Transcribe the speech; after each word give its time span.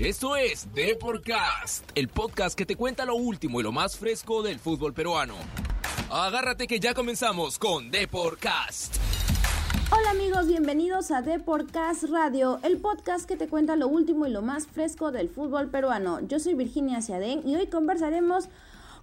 Esto 0.00 0.34
es 0.34 0.66
Deporcast, 0.72 1.84
el 1.94 2.08
podcast 2.08 2.56
que 2.56 2.64
te 2.64 2.74
cuenta 2.74 3.04
lo 3.04 3.16
último 3.16 3.60
y 3.60 3.62
lo 3.62 3.70
más 3.70 3.98
fresco 3.98 4.42
del 4.42 4.58
fútbol 4.58 4.94
peruano. 4.94 5.34
Agárrate 6.10 6.66
que 6.66 6.80
ya 6.80 6.94
comenzamos 6.94 7.58
con 7.58 7.90
Deporcast. 7.90 8.96
Hola 9.90 10.12
amigos, 10.12 10.46
bienvenidos 10.46 11.10
a 11.10 11.20
Deporcast 11.20 12.04
Radio, 12.04 12.60
el 12.62 12.78
podcast 12.78 13.28
que 13.28 13.36
te 13.36 13.46
cuenta 13.46 13.76
lo 13.76 13.88
último 13.88 14.26
y 14.26 14.30
lo 14.30 14.40
más 14.40 14.66
fresco 14.66 15.12
del 15.12 15.28
fútbol 15.28 15.68
peruano. 15.68 16.26
Yo 16.26 16.40
soy 16.40 16.54
Virginia 16.54 17.02
Ciadén 17.02 17.46
y 17.46 17.56
hoy 17.56 17.66
conversaremos 17.66 18.48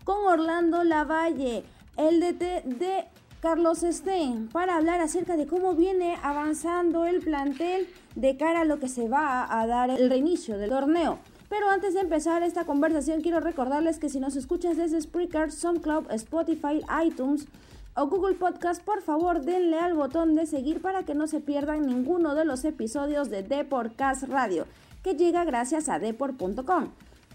con 0.04 0.26
Orlando 0.26 0.84
Lavalle, 0.84 1.64
el 1.98 2.20
DT 2.20 2.64
de 2.64 3.06
Carlos 3.42 3.86
Stein, 3.88 4.48
para 4.48 4.78
hablar 4.78 5.00
acerca 5.00 5.38
de 5.38 5.46
cómo 5.46 5.76
viene 5.76 6.18
avanzando 6.24 7.06
el 7.06 7.20
plantel 7.20 7.88
de 8.16 8.36
cara 8.36 8.62
a 8.62 8.66
lo 8.66 8.80
que 8.80 8.90
se 8.90 9.08
va 9.08 9.48
a 9.60 9.68
dar 9.68 9.92
el 9.92 10.10
reinicio 10.10 10.58
del 10.58 10.72
torneo. 10.72 11.20
Pero 11.48 11.70
antes 11.70 11.94
de 11.94 12.02
empezar 12.02 12.42
esta 12.44 12.66
conversación, 12.66 13.22
quiero 13.22 13.40
recordarles 13.40 14.00
que 14.00 14.10
si 14.10 14.20
nos 14.20 14.36
escuchas 14.36 14.76
desde 14.76 15.00
Spreaker, 15.00 15.52
SoundCloud, 15.52 16.12
Spotify, 16.12 16.82
iTunes, 17.06 17.48
o 17.96 18.08
Google 18.08 18.36
Podcast, 18.36 18.84
por 18.84 19.02
favor 19.02 19.42
denle 19.42 19.80
al 19.80 19.96
botón 19.96 20.36
de 20.36 20.46
seguir 20.46 20.82
para 20.82 21.04
que 21.04 21.16
no 21.16 21.26
se 21.26 21.40
pierdan 21.40 21.88
ninguno 21.88 22.36
de 22.36 22.46
los 22.46 22.64
episodios 22.64 23.30
de 23.30 23.42
Deportcast 23.42 24.24
Radio, 24.24 24.68
que 25.04 25.16
llega 25.16 25.46
gracias 25.46 25.90
a 25.90 25.98
deport.com, 25.98 26.90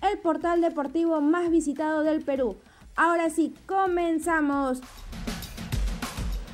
el 0.09 0.19
portal 0.19 0.61
deportivo 0.61 1.21
más 1.21 1.51
visitado 1.51 2.03
del 2.03 2.23
Perú. 2.23 2.57
Ahora 2.95 3.29
sí, 3.31 3.55
comenzamos. 3.67 4.81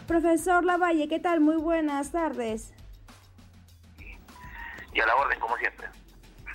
Profesor 0.08 0.64
Lavalle, 0.64 1.06
¿qué 1.06 1.20
tal? 1.20 1.40
Muy 1.40 1.56
buenas 1.56 2.12
tardes. 2.12 2.72
Y 4.94 5.00
a 5.00 5.06
la 5.06 5.14
orden, 5.14 5.38
como 5.38 5.54
siempre. 5.58 5.86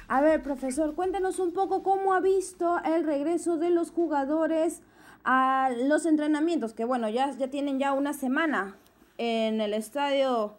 A 0.08 0.22
ver, 0.22 0.42
profesor, 0.42 0.96
cuéntanos 0.96 1.38
un 1.38 1.54
poco 1.54 1.84
cómo 1.84 2.16
ha 2.16 2.20
visto 2.20 2.80
el 2.84 3.06
regreso 3.06 3.58
de 3.58 3.70
los 3.70 3.92
jugadores 3.92 4.82
a 5.24 5.70
los 5.84 6.08
entrenamientos, 6.08 6.74
que 6.74 6.84
bueno, 6.84 7.08
ya, 7.10 7.30
ya 7.30 7.48
tienen 7.48 7.78
ya 7.78 7.94
una 7.94 8.14
semana 8.14 8.76
en 9.20 9.62
el 9.62 9.76
estadio 9.76 10.58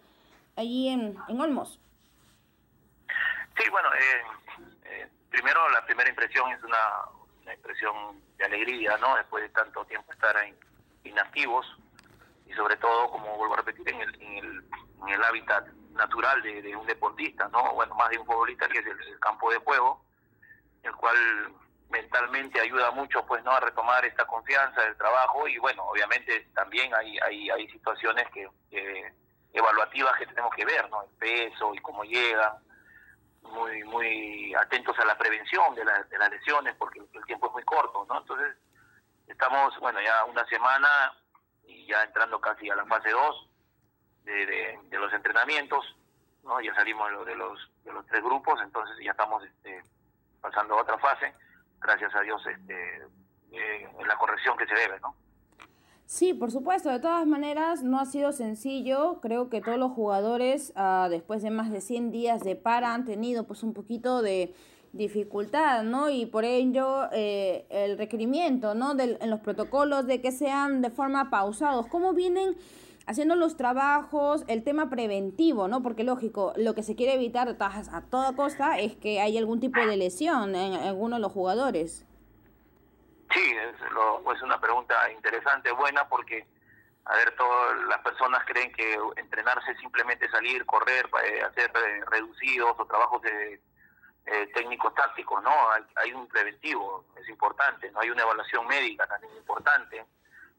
allí 0.55 0.89
en, 0.89 1.17
en 1.27 1.41
Olmos. 1.41 1.81
Sí, 3.59 3.69
bueno, 3.71 3.89
eh, 3.93 4.23
eh, 4.85 5.09
primero 5.31 5.69
la 5.71 5.85
primera 5.85 6.09
impresión 6.09 6.49
es 6.53 6.63
una, 6.63 6.79
una, 7.43 7.55
impresión 7.55 8.21
de 8.39 8.45
alegría, 8.45 8.97
¿no? 8.99 9.17
Después 9.17 9.43
de 9.43 9.49
tanto 9.49 9.85
tiempo 9.85 10.13
estar 10.13 10.37
en, 10.45 10.57
inactivos 11.03 11.67
y 12.47 12.53
sobre 12.53 12.77
todo, 12.77 13.11
como 13.11 13.37
vuelvo 13.37 13.55
a 13.55 13.59
repetir, 13.59 13.89
en 13.89 14.01
el, 14.01 14.23
en 14.23 14.37
el, 14.37 14.65
en 15.03 15.09
el 15.09 15.25
hábitat 15.25 15.67
natural 15.95 16.43
de, 16.43 16.77
un 16.77 16.87
deportista, 16.87 17.49
¿no? 17.49 17.73
Bueno, 17.75 17.95
más 17.95 18.11
de 18.11 18.19
un 18.19 18.27
futbolista 18.27 18.69
que 18.69 18.79
es 18.79 18.87
el, 18.87 19.19
campo 19.21 19.51
de 19.51 19.59
juego, 19.59 20.05
el 20.83 20.95
cual 20.97 21.17
mentalmente 21.89 22.61
ayuda 22.61 22.91
mucho 22.91 23.25
pues 23.25 23.43
no 23.45 23.53
a 23.53 23.61
retomar 23.61 24.05
esta 24.05 24.27
confianza 24.27 24.83
del 24.83 24.97
trabajo 24.97 25.47
y 25.47 25.59
bueno 25.59 25.85
obviamente 25.85 26.49
también 26.55 26.93
hay 26.95 27.17
hay, 27.21 27.51
hay 27.51 27.69
situaciones 27.71 28.27
que, 28.33 28.49
que 28.69 29.13
evaluativas 29.53 30.17
que 30.19 30.27
tenemos 30.27 30.53
que 30.55 30.65
ver 30.65 30.91
no 30.91 31.03
el 31.03 31.11
peso 31.11 31.73
y 31.73 31.79
cómo 31.79 32.03
llegan 32.05 32.53
muy 33.43 33.85
muy 33.85 34.55
atentos 34.55 34.99
a 34.99 35.05
la 35.05 35.17
prevención 35.17 35.75
de, 35.75 35.85
la, 35.85 36.03
de 36.03 36.19
las 36.19 36.31
lesiones 36.31 36.75
porque 36.77 37.01
el 37.01 37.25
tiempo 37.27 37.47
es 37.47 37.53
muy 37.53 37.63
corto 37.63 38.05
no 38.09 38.19
entonces 38.19 38.57
estamos 39.29 39.79
bueno 39.79 40.01
ya 40.01 40.25
una 40.25 40.45
semana 40.47 41.15
y 41.67 41.87
ya 41.87 42.03
entrando 42.05 42.41
casi 42.41 42.69
a 42.71 42.77
la 42.77 42.87
fase 42.87 43.11
2 43.11 43.51
de, 44.25 44.33
de, 44.47 44.79
de, 44.89 44.99
los 44.99 45.13
entrenamientos 45.13 45.85
no 46.43 46.61
ya 46.61 46.75
salimos 46.75 47.09
de 47.27 47.35
los 47.35 47.71
de 47.85 47.93
los 47.93 48.07
tres 48.07 48.23
grupos 48.23 48.61
entonces 48.63 48.97
ya 49.03 49.11
estamos 49.11 49.45
este, 49.45 49.83
pasando 50.41 50.75
a 50.75 50.83
otra 50.83 50.99
fase 50.99 51.35
gracias 51.85 52.15
a 52.15 52.21
Dios, 52.23 52.43
este, 52.47 53.03
eh, 53.53 53.89
la 54.07 54.17
corrección 54.17 54.57
que 54.57 54.67
se 54.67 54.75
debe, 54.75 54.99
¿no? 55.01 55.15
Sí, 56.07 56.35
por 56.35 56.51
supuesto. 56.51 56.91
De 56.91 57.01
todas 57.01 57.27
maneras, 57.27 57.83
no 57.83 57.99
ha 57.99 58.05
sido 58.05 58.33
sencillo. 58.33 59.21
Creo 59.21 59.49
que 59.49 59.61
todos 59.61 59.79
los 59.79 59.93
jugadores, 59.93 60.73
uh, 60.77 61.09
después 61.09 61.43
de 61.43 61.51
más 61.51 61.71
de 61.71 61.81
100 61.81 62.11
días 62.11 62.43
de 62.43 62.57
para, 62.57 62.93
han 62.93 63.05
tenido 63.05 63.47
pues 63.47 63.63
un 63.63 63.73
poquito 63.73 64.21
de 64.21 64.55
dificultad, 64.95 65.83
¿no? 65.83 66.09
Y 66.09 66.27
por 66.27 66.45
ello 66.45 67.09
eh, 67.13 67.67
el 67.69 67.99
requerimiento, 67.99 68.75
¿no? 68.75 68.95
De, 68.95 69.19
en 69.21 69.31
los 69.31 69.41
protocolos 69.41 70.07
de 70.07 70.21
que 70.21 70.31
sean 70.33 70.83
de 70.83 70.91
forma 70.91 71.31
pausados. 71.31 71.89
¿Cómo 71.89 72.13
vienen 72.13 72.57
haciendo 73.07 73.35
los 73.35 73.57
trabajos, 73.57 74.45
el 74.47 74.63
tema 74.63 74.89
preventivo, 74.89 75.69
¿no? 75.69 75.83
Porque 75.83 76.05
lógico, 76.05 76.53
lo 76.57 76.75
que 76.75 76.83
se 76.83 76.95
quiere 76.95 77.15
evitar 77.15 77.49
a 77.61 78.01
toda 78.03 78.35
costa 78.35 78.79
es 78.79 78.95
que 78.95 79.21
haya 79.21 79.41
algún 79.41 79.61
tipo 79.61 79.81
de 79.81 79.97
lesión 79.97 80.55
en 80.55 80.75
alguno 80.75 81.17
de 81.17 81.23
los 81.23 81.33
jugadores. 81.33 82.07
Sí, 83.33 83.43
es, 83.43 83.93
lo, 83.93 84.33
es 84.33 84.43
una 84.43 84.61
pregunta 84.61 84.95
interesante, 85.13 85.73
buena, 85.73 86.09
porque, 86.09 86.47
a 87.05 87.17
ver, 87.17 87.35
todas 87.37 87.83
las 87.89 87.99
personas 87.99 88.43
creen 88.47 88.73
que 88.73 88.97
entrenarse 89.17 89.75
simplemente 89.81 90.31
salir, 90.31 90.65
correr, 90.65 91.05
eh, 91.27 91.43
hacer 91.43 91.71
eh, 91.75 92.05
reducidos 92.11 92.77
o 92.79 92.87
trabajos 92.87 93.21
de, 93.23 93.61
eh, 94.27 94.47
técnicos 94.55 94.95
tácticos, 94.95 95.43
¿no? 95.43 95.71
Hay, 95.71 95.83
hay 95.97 96.13
un 96.13 96.27
preventivo, 96.29 97.07
es 97.17 97.29
importante, 97.29 97.91
no 97.91 98.01
hay 98.01 98.11
una 98.11 98.23
evaluación 98.23 98.67
médica 98.67 99.07
también 99.07 99.35
importante 99.37 100.05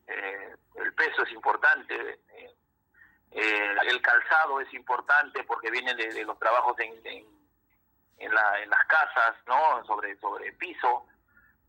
eh, 0.08 0.56
el 0.76 0.94
peso 0.94 1.24
es 1.24 1.32
importante, 1.32 1.96
eh, 1.96 2.56
eh, 3.32 3.76
el 3.88 4.02
calzado 4.02 4.62
es 4.62 4.74
importante 4.74 5.44
porque 5.44 5.72
viene 5.72 5.94
de, 5.96 6.24
los 6.24 6.38
trabajos 6.38 6.78
en, 6.80 6.94
en, 7.06 7.26
en, 8.18 8.34
la, 8.34 8.62
en, 8.62 8.70
las 8.70 8.86
casas, 8.86 9.36
¿no? 9.48 9.84
Sobre, 9.86 10.16
sobre 10.18 10.52
piso. 10.54 11.08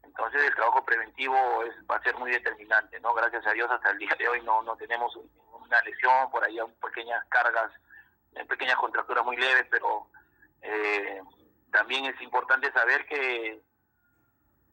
Entonces 0.02 0.42
el 0.42 0.54
trabajo 0.54 0.84
preventivo 0.84 1.64
es, 1.64 1.74
va 1.90 1.96
a 1.96 2.02
ser 2.02 2.16
muy 2.16 2.30
determinante, 2.30 3.00
¿no? 3.00 3.14
Gracias 3.14 3.46
a 3.46 3.52
Dios 3.52 3.70
hasta 3.70 3.90
el 3.90 3.98
día 3.98 4.14
de 4.18 4.28
hoy 4.28 4.42
no, 4.42 4.62
no 4.62 4.76
tenemos 4.76 5.18
una 5.52 5.80
lesión, 5.82 6.30
por 6.30 6.44
ahí 6.44 6.58
hay 6.58 6.66
pequeñas 6.80 7.24
cargas, 7.28 7.72
pequeñas 8.48 8.76
contracturas 8.76 9.24
muy 9.24 9.36
leves, 9.36 9.66
pero 9.70 10.08
eh, 10.62 11.20
también 11.76 12.06
es 12.06 12.18
importante 12.22 12.72
saber 12.72 13.04
que 13.06 13.60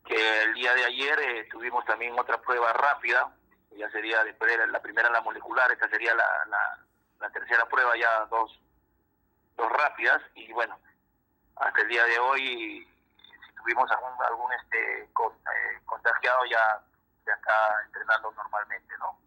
que 0.05 0.43
el 0.43 0.53
día 0.53 0.73
de 0.73 0.85
ayer 0.85 1.19
eh, 1.19 1.47
tuvimos 1.49 1.85
también 1.85 2.17
otra 2.17 2.37
prueba 2.41 2.73
rápida 2.73 3.31
ya 3.77 3.89
sería 3.89 4.23
después 4.23 4.57
de 4.57 4.67
la 4.67 4.81
primera 4.81 5.09
la 5.09 5.21
molecular, 5.21 5.71
esta 5.71 5.89
sería 5.89 6.13
la, 6.13 6.45
la, 6.47 6.79
la, 7.19 7.29
tercera 7.31 7.65
prueba, 7.65 7.97
ya 7.97 8.25
dos, 8.25 8.59
dos 9.57 9.71
rápidas, 9.71 10.21
y 10.35 10.51
bueno, 10.53 10.77
hasta 11.55 11.81
el 11.81 11.87
día 11.87 12.03
de 12.05 12.19
hoy, 12.19 12.87
si 13.17 13.55
tuvimos 13.55 13.89
algún, 13.89 14.11
algún 14.27 14.53
este 14.53 15.09
con, 15.13 15.33
eh, 15.33 15.79
contagiado, 15.85 16.45
ya, 16.45 16.81
ya 17.25 17.33
está 17.33 17.83
entrenando 17.85 18.31
normalmente, 18.33 18.93
¿no? 18.99 19.17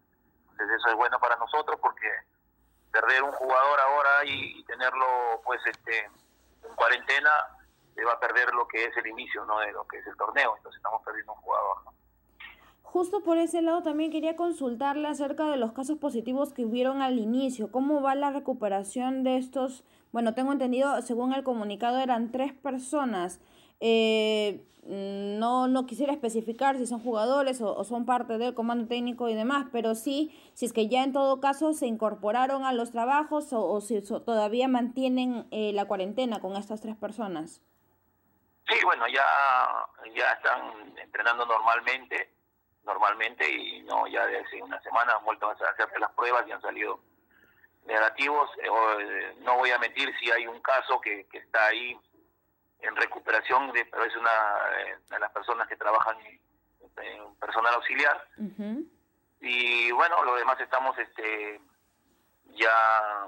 Entonces 0.51 0.77
eso 0.79 0.89
es 0.89 0.95
bueno 0.95 1.19
para 1.19 1.35
nosotros 1.35 1.77
porque 1.81 2.09
perder 2.91 3.23
un 3.23 3.33
jugador 3.33 3.79
ahora 3.81 4.23
y, 4.23 4.59
y 4.59 4.63
tenerlo 4.63 5.41
pues 5.43 5.59
este 5.65 6.09
en 6.63 6.75
cuarentena 6.75 7.56
se 7.97 8.05
va 8.05 8.13
a 8.13 8.19
perder 8.19 8.53
lo 8.53 8.67
que 8.67 8.85
es 8.85 8.95
el 8.95 9.07
inicio 9.07 9.43
no 9.45 9.59
de 9.59 9.71
lo 9.71 9.87
que 9.87 9.97
es 9.97 10.07
el 10.07 10.15
torneo 10.15 10.55
entonces 10.55 10.77
estamos 10.77 11.01
perdiendo 11.03 11.33
un 11.33 11.41
jugador. 11.41 11.77
Justo 12.83 13.21
por 13.21 13.37
ese 13.37 13.61
lado 13.61 13.83
también 13.83 14.11
quería 14.11 14.35
consultarle 14.35 15.07
acerca 15.07 15.49
de 15.49 15.57
los 15.57 15.73
casos 15.73 15.97
positivos 15.97 16.53
que 16.53 16.63
hubieron 16.63 17.01
al 17.01 17.19
inicio. 17.19 17.69
¿Cómo 17.69 18.01
va 18.01 18.15
la 18.15 18.31
recuperación 18.31 19.23
de 19.23 19.37
estos? 19.37 19.83
Bueno, 20.13 20.33
tengo 20.33 20.53
entendido, 20.53 21.01
según 21.01 21.33
el 21.33 21.43
comunicado, 21.43 21.99
eran 21.99 22.31
tres 22.31 22.53
personas. 22.53 23.41
Eh, 23.81 24.65
no, 24.87 25.67
no 25.67 25.85
quisiera 25.85 26.13
especificar 26.13 26.77
si 26.77 26.87
son 26.87 27.01
jugadores 27.01 27.61
o, 27.61 27.83
son 27.83 28.05
parte 28.05 28.37
del 28.37 28.53
comando 28.53 28.87
técnico 28.87 29.27
y 29.27 29.35
demás, 29.35 29.67
pero 29.71 29.93
sí, 29.93 30.31
si 30.53 30.65
es 30.65 30.71
que 30.71 30.87
ya 30.87 31.03
en 31.03 31.11
todo 31.11 31.41
caso 31.41 31.73
se 31.73 31.87
incorporaron 31.87 32.63
a 32.63 32.71
los 32.71 32.91
trabajos 32.91 33.51
o, 33.51 33.65
o 33.65 33.81
si 33.81 33.99
so, 34.01 34.21
todavía 34.21 34.69
mantienen 34.69 35.45
eh, 35.51 35.73
la 35.73 35.85
cuarentena 35.85 36.39
con 36.39 36.55
estas 36.55 36.79
tres 36.79 36.95
personas. 36.95 37.61
Sí, 38.67 38.83
bueno, 38.83 39.07
ya, 39.07 39.25
ya 40.13 40.31
están 40.33 40.97
entrenando 40.97 41.45
normalmente 41.45 42.37
normalmente 42.87 43.47
y 43.47 43.81
no 43.83 44.07
ya 44.07 44.25
de 44.25 44.39
hace 44.39 44.63
una 44.63 44.81
semana 44.81 45.13
han 45.13 45.25
vuelto 45.25 45.49
a 45.49 45.51
hacerse 45.51 45.99
las 45.99 46.11
pruebas 46.13 46.47
y 46.47 46.53
han 46.53 46.61
salido 46.61 46.99
negativos. 47.85 48.49
Eh, 48.63 49.35
no 49.39 49.57
voy 49.57 49.71
a 49.71 49.77
mentir 49.77 50.11
si 50.19 50.31
hay 50.31 50.47
un 50.47 50.59
caso 50.61 50.99
que, 51.01 51.27
que 51.27 51.39
está 51.39 51.67
ahí 51.67 51.99
en 52.79 52.95
recuperación, 52.95 53.71
de, 53.73 53.85
pero 53.85 54.05
es 54.05 54.15
una 54.15 54.31
eh, 54.77 54.97
de 55.09 55.19
las 55.19 55.31
personas 55.31 55.67
que 55.67 55.75
trabajan 55.75 56.17
en, 56.21 56.39
en 57.03 57.35
personal 57.35 57.73
auxiliar. 57.75 58.27
Uh 58.37 58.43
-huh. 58.43 58.89
Y 59.41 59.91
bueno, 59.91 60.23
lo 60.23 60.35
demás 60.35 60.59
estamos 60.59 60.97
este 60.97 61.61
ya 62.55 63.27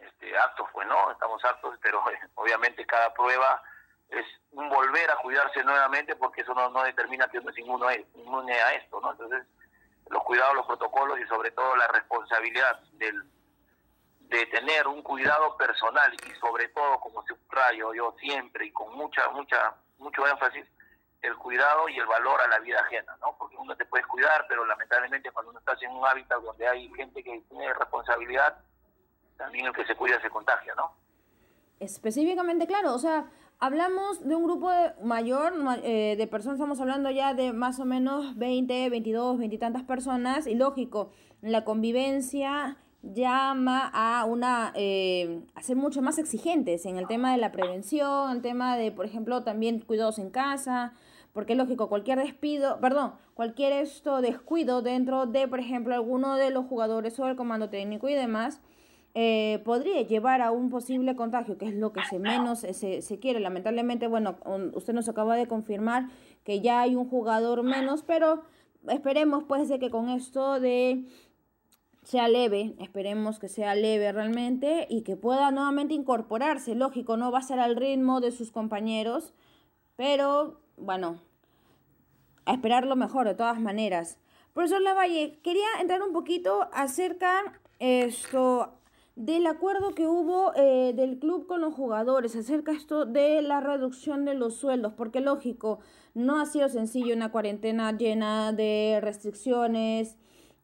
este, 0.00 0.36
aptos, 0.36 0.68
pues 0.72 0.86
no, 0.88 1.12
estamos 1.12 1.42
aptos, 1.44 1.78
pero 1.80 2.02
eh, 2.10 2.18
obviamente 2.34 2.84
cada 2.86 3.14
prueba 3.14 3.62
es 4.10 4.24
volver 4.52 5.10
a 5.10 5.16
cuidarse 5.16 5.62
nuevamente 5.64 6.16
porque 6.16 6.42
eso 6.42 6.54
no, 6.54 6.70
no 6.70 6.82
determina 6.84 7.28
que 7.28 7.38
uno 7.38 7.50
es 7.50 7.58
inmune, 7.58 8.06
inmune 8.14 8.54
a 8.54 8.74
esto, 8.74 9.00
¿no? 9.00 9.12
Entonces, 9.12 9.46
los 10.08 10.22
cuidados, 10.24 10.54
los 10.54 10.66
protocolos 10.66 11.18
y 11.18 11.26
sobre 11.26 11.50
todo 11.50 11.76
la 11.76 11.88
responsabilidad 11.88 12.80
del, 12.92 13.24
de 14.20 14.46
tener 14.46 14.86
un 14.86 15.02
cuidado 15.02 15.56
personal 15.56 16.14
y 16.14 16.40
sobre 16.40 16.68
todo, 16.68 16.98
como 17.00 17.24
subrayo 17.26 17.94
yo 17.94 18.14
siempre 18.20 18.66
y 18.66 18.72
con 18.72 18.94
mucha, 18.94 19.28
mucha, 19.30 19.74
mucho 19.98 20.26
énfasis 20.26 20.64
el 21.22 21.36
cuidado 21.36 21.88
y 21.88 21.98
el 21.98 22.06
valor 22.06 22.40
a 22.40 22.48
la 22.48 22.58
vida 22.60 22.80
ajena, 22.80 23.16
¿no? 23.20 23.36
Porque 23.38 23.56
uno 23.56 23.76
te 23.76 23.84
puede 23.86 24.04
cuidar, 24.04 24.46
pero 24.48 24.64
lamentablemente 24.64 25.30
cuando 25.32 25.50
uno 25.50 25.58
está 25.58 25.76
en 25.80 25.90
un 25.90 26.06
hábitat 26.06 26.40
donde 26.40 26.68
hay 26.68 26.88
gente 26.94 27.22
que 27.22 27.40
tiene 27.48 27.72
responsabilidad, 27.74 28.58
también 29.36 29.66
el 29.66 29.72
que 29.72 29.84
se 29.86 29.96
cuida 29.96 30.20
se 30.20 30.30
contagia, 30.30 30.74
¿no? 30.76 30.94
Específicamente, 31.80 32.66
claro, 32.66 32.94
o 32.94 32.98
sea, 32.98 33.26
hablamos 33.58 34.26
de 34.26 34.34
un 34.34 34.44
grupo 34.44 34.70
mayor 35.02 35.52
eh, 35.82 36.14
de 36.16 36.26
personas, 36.26 36.56
estamos 36.56 36.80
hablando 36.80 37.10
ya 37.10 37.34
de 37.34 37.52
más 37.52 37.80
o 37.80 37.84
menos 37.84 38.36
20, 38.36 38.90
22, 38.90 39.38
20 39.38 39.54
y 39.54 39.58
tantas 39.58 39.82
personas, 39.82 40.46
y 40.46 40.54
lógico, 40.54 41.10
la 41.40 41.64
convivencia 41.64 42.76
llama 43.02 43.90
a 43.92 44.24
una 44.24 44.72
eh, 44.74 45.42
a 45.54 45.62
ser 45.62 45.76
mucho 45.76 46.02
más 46.02 46.18
exigentes 46.18 46.86
en 46.86 46.96
el 46.96 47.06
tema 47.06 47.32
de 47.32 47.38
la 47.38 47.52
prevención, 47.52 48.32
el 48.32 48.42
tema 48.42 48.76
de, 48.76 48.90
por 48.90 49.06
ejemplo, 49.06 49.42
también 49.44 49.80
cuidados 49.80 50.18
en 50.18 50.30
casa, 50.30 50.92
porque 51.32 51.54
lógico, 51.54 51.88
cualquier 51.88 52.18
despido, 52.18 52.80
perdón, 52.80 53.12
cualquier 53.34 53.72
esto 53.72 54.22
descuido 54.22 54.82
dentro 54.82 55.26
de, 55.26 55.46
por 55.46 55.60
ejemplo, 55.60 55.94
alguno 55.94 56.36
de 56.36 56.50
los 56.50 56.66
jugadores 56.66 57.18
o 57.20 57.28
el 57.28 57.36
comando 57.36 57.68
técnico 57.68 58.08
y 58.08 58.14
demás, 58.14 58.60
eh, 59.18 59.62
podría 59.64 60.02
llevar 60.02 60.42
a 60.42 60.50
un 60.50 60.68
posible 60.68 61.16
contagio, 61.16 61.56
que 61.56 61.64
es 61.64 61.74
lo 61.74 61.90
que 61.90 62.04
se 62.04 62.18
menos 62.18 62.58
se, 62.58 63.00
se 63.00 63.18
quiere. 63.18 63.40
Lamentablemente, 63.40 64.08
bueno, 64.08 64.36
usted 64.74 64.92
nos 64.92 65.08
acaba 65.08 65.36
de 65.36 65.48
confirmar 65.48 66.10
que 66.44 66.60
ya 66.60 66.82
hay 66.82 66.96
un 66.96 67.08
jugador 67.08 67.62
menos, 67.62 68.02
pero 68.02 68.42
esperemos 68.88 69.44
pues 69.44 69.70
de 69.70 69.78
que 69.78 69.88
con 69.88 70.10
esto 70.10 70.60
de 70.60 71.06
sea 72.02 72.28
leve, 72.28 72.74
esperemos 72.78 73.38
que 73.38 73.48
sea 73.48 73.74
leve 73.74 74.12
realmente 74.12 74.86
y 74.90 75.00
que 75.00 75.16
pueda 75.16 75.50
nuevamente 75.50 75.94
incorporarse, 75.94 76.74
lógico, 76.74 77.16
no 77.16 77.32
va 77.32 77.38
a 77.38 77.42
ser 77.42 77.58
al 77.58 77.74
ritmo 77.74 78.20
de 78.20 78.32
sus 78.32 78.52
compañeros, 78.52 79.32
pero 79.96 80.60
bueno, 80.76 81.22
a 82.44 82.52
esperar 82.52 82.84
lo 82.84 82.96
mejor 82.96 83.26
de 83.26 83.34
todas 83.34 83.58
maneras. 83.62 84.18
Profesor 84.52 84.82
Lavalle, 84.82 85.38
quería 85.42 85.68
entrar 85.80 86.02
un 86.02 86.12
poquito 86.12 86.68
acerca 86.74 87.40
esto 87.78 88.74
del 89.16 89.46
acuerdo 89.46 89.94
que 89.94 90.06
hubo 90.06 90.54
eh, 90.54 90.92
del 90.94 91.18
club 91.18 91.46
con 91.46 91.60
los 91.60 91.74
jugadores 91.74 92.36
acerca 92.36 92.72
esto 92.72 93.04
de 93.04 93.42
la 93.42 93.60
reducción 93.60 94.24
de 94.24 94.34
los 94.34 94.54
sueldos, 94.54 94.92
porque 94.92 95.20
lógico, 95.20 95.80
no 96.14 96.40
ha 96.40 96.46
sido 96.46 96.68
sencillo 96.68 97.14
una 97.14 97.32
cuarentena 97.32 97.90
llena 97.96 98.52
de 98.52 99.00
restricciones, 99.02 100.16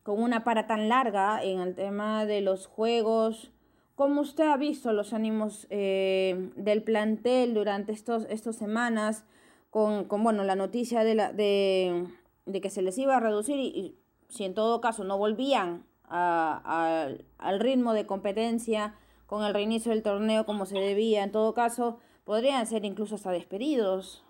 con 0.03 0.23
una 0.23 0.45
para 0.45 0.67
tan 0.67 0.89
larga 0.89 1.43
en 1.43 1.61
el 1.61 1.75
tema 1.75 2.27
de 2.27 2.41
los 2.41 2.67
juegos. 2.67 3.51
¿Cómo 3.95 4.21
usted 4.21 4.45
ha 4.45 4.57
visto 4.57 4.93
los 4.93 5.13
ánimos 5.13 5.67
eh, 5.71 6.51
del 6.57 6.83
plantel 6.83 7.55
durante 7.55 7.93
estos, 7.93 8.27
estas 8.31 8.57
semanas? 8.57 9.25
con, 9.73 10.05
con 10.05 10.23
bueno, 10.23 10.45
la 10.45 10.55
noticia 10.55 11.03
de, 11.03 11.15
la, 11.15 11.33
de, 11.33 12.07
de, 12.45 12.61
que 12.61 12.69
se 12.69 12.83
les 12.83 12.99
iba 12.99 13.17
a 13.17 13.21
reducir 13.21 13.59
y, 13.59 13.97
si 14.29 14.45
en 14.45 14.53
todo 14.53 14.83
caso 14.83 15.03
no 15.03 15.17
volvían 15.17 15.87
a, 16.13 17.09
al 17.39 17.61
ritmo 17.61 17.95
de 17.95 18.07
competencia 18.07 18.95
con 19.27 19.45
el 19.45 19.55
reinicio 19.55 19.93
del 19.93 20.03
torneo 20.03 20.45
como 20.45 20.67
se 20.67 20.79
debía, 20.79 21.23
en 21.23 21.33
todo 21.33 21.55
caso 21.55 21.99
podrían 22.25 22.67
ser 22.67 22.85
incluso 22.85 23.15
hasta 23.15 23.31
despedidos. 23.31 24.25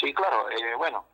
Sí, 0.00 0.14
claro, 0.14 0.48
eh, 0.50 0.74
bueno, 0.76 1.04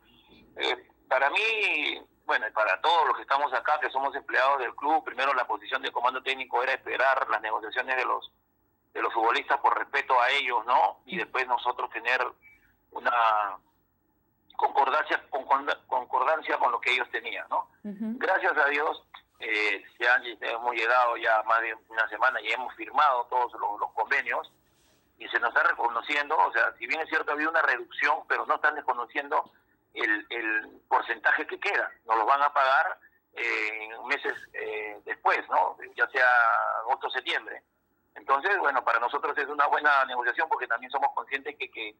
eh, 0.55 0.87
para 1.09 1.29
mí, 1.29 2.01
bueno, 2.25 2.47
y 2.47 2.51
para 2.51 2.79
todos 2.81 3.07
los 3.07 3.17
que 3.17 3.23
estamos 3.23 3.53
acá, 3.53 3.79
que 3.81 3.89
somos 3.89 4.15
empleados 4.15 4.59
del 4.59 4.73
club, 4.75 5.03
primero 5.03 5.33
la 5.33 5.45
posición 5.45 5.81
de 5.81 5.91
comando 5.91 6.23
técnico 6.23 6.63
era 6.63 6.73
esperar 6.73 7.27
las 7.29 7.41
negociaciones 7.41 7.97
de 7.97 8.05
los 8.05 8.31
de 8.93 9.01
los 9.03 9.13
futbolistas 9.13 9.59
por 9.59 9.77
respeto 9.77 10.19
a 10.19 10.29
ellos, 10.31 10.65
¿no? 10.65 11.01
Y 11.05 11.17
después 11.17 11.45
nosotros 11.47 11.89
tener 11.91 12.19
una 12.91 13.57
concordancia, 14.55 15.23
concordancia 15.29 16.57
con 16.57 16.71
lo 16.71 16.81
que 16.81 16.93
ellos 16.93 17.07
tenían, 17.11 17.45
¿no? 17.49 17.69
Gracias 17.83 18.57
a 18.57 18.65
Dios, 18.69 19.03
eh, 19.39 19.83
han, 20.09 20.23
hemos 20.25 20.75
llegado 20.75 21.17
ya 21.17 21.43
más 21.43 21.61
de 21.61 21.75
una 21.89 22.07
semana 22.09 22.41
y 22.41 22.51
hemos 22.51 22.73
firmado 22.75 23.25
todos 23.25 23.51
los, 23.53 23.91
convenios 23.93 24.51
y 25.17 25.27
se 25.27 25.39
nos 25.39 25.49
está 25.49 25.63
reconociendo, 25.63 26.37
o 26.37 26.51
sea, 26.51 26.73
si 26.77 26.85
bien 26.85 27.01
es 27.01 27.09
cierto, 27.09 27.31
había 27.31 27.49
una 27.49 27.61
reducción, 27.61 28.19
pero 28.27 28.45
no 28.45 28.55
están 28.55 28.75
desconociendo 28.75 29.51
el, 29.93 30.25
el 30.29 30.81
porcentaje 30.87 31.47
que 31.47 31.59
queda, 31.59 31.91
nos 32.05 32.17
lo 32.17 32.25
van 32.25 32.41
a 32.41 32.53
pagar 32.53 32.99
eh, 33.33 33.89
meses 34.05 34.33
eh, 34.53 34.99
después, 35.05 35.39
¿no? 35.49 35.77
Ya 35.95 36.07
sea 36.09 36.27
agosto 36.81 37.09
septiembre. 37.09 37.63
Entonces, 38.15 38.57
bueno, 38.59 38.83
para 38.83 38.99
nosotros 38.99 39.37
es 39.37 39.47
una 39.47 39.67
buena 39.67 40.05
negociación 40.05 40.47
porque 40.49 40.67
también 40.67 40.91
somos 40.91 41.09
conscientes 41.13 41.55
que, 41.57 41.69
que 41.71 41.95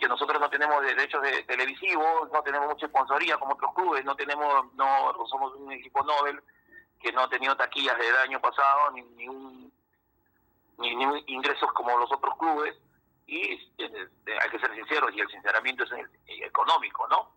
que 0.00 0.08
nosotros 0.08 0.40
no 0.40 0.48
tenemos 0.48 0.82
derechos 0.82 1.22
de 1.22 1.42
televisivos, 1.44 2.32
no 2.32 2.42
tenemos 2.42 2.68
mucha 2.68 2.88
sponsoría 2.88 3.36
como 3.36 3.52
otros 3.52 3.74
clubes, 3.74 4.02
no 4.02 4.16
tenemos, 4.16 4.72
no 4.72 5.12
somos 5.28 5.54
un 5.56 5.70
equipo 5.72 6.02
Nobel 6.02 6.42
que 7.00 7.12
no 7.12 7.22
ha 7.22 7.28
tenido 7.28 7.56
taquillas 7.56 7.96
desde 7.96 8.10
el 8.10 8.16
año 8.16 8.40
pasado, 8.40 8.90
ni, 8.92 9.02
ni, 9.02 9.28
un, 9.28 9.72
ni, 10.78 11.24
ingresos 11.26 11.72
como 11.72 11.98
los 11.98 12.12
otros 12.12 12.36
clubes, 12.38 12.76
y 13.26 13.52
eh, 13.78 14.08
hay 14.42 14.50
que 14.50 14.58
ser 14.58 14.74
sinceros, 14.74 15.10
y 15.14 15.20
el 15.20 15.28
sinceramiento 15.28 15.84
es 15.84 15.90
económico, 16.42 17.06
¿no? 17.08 17.32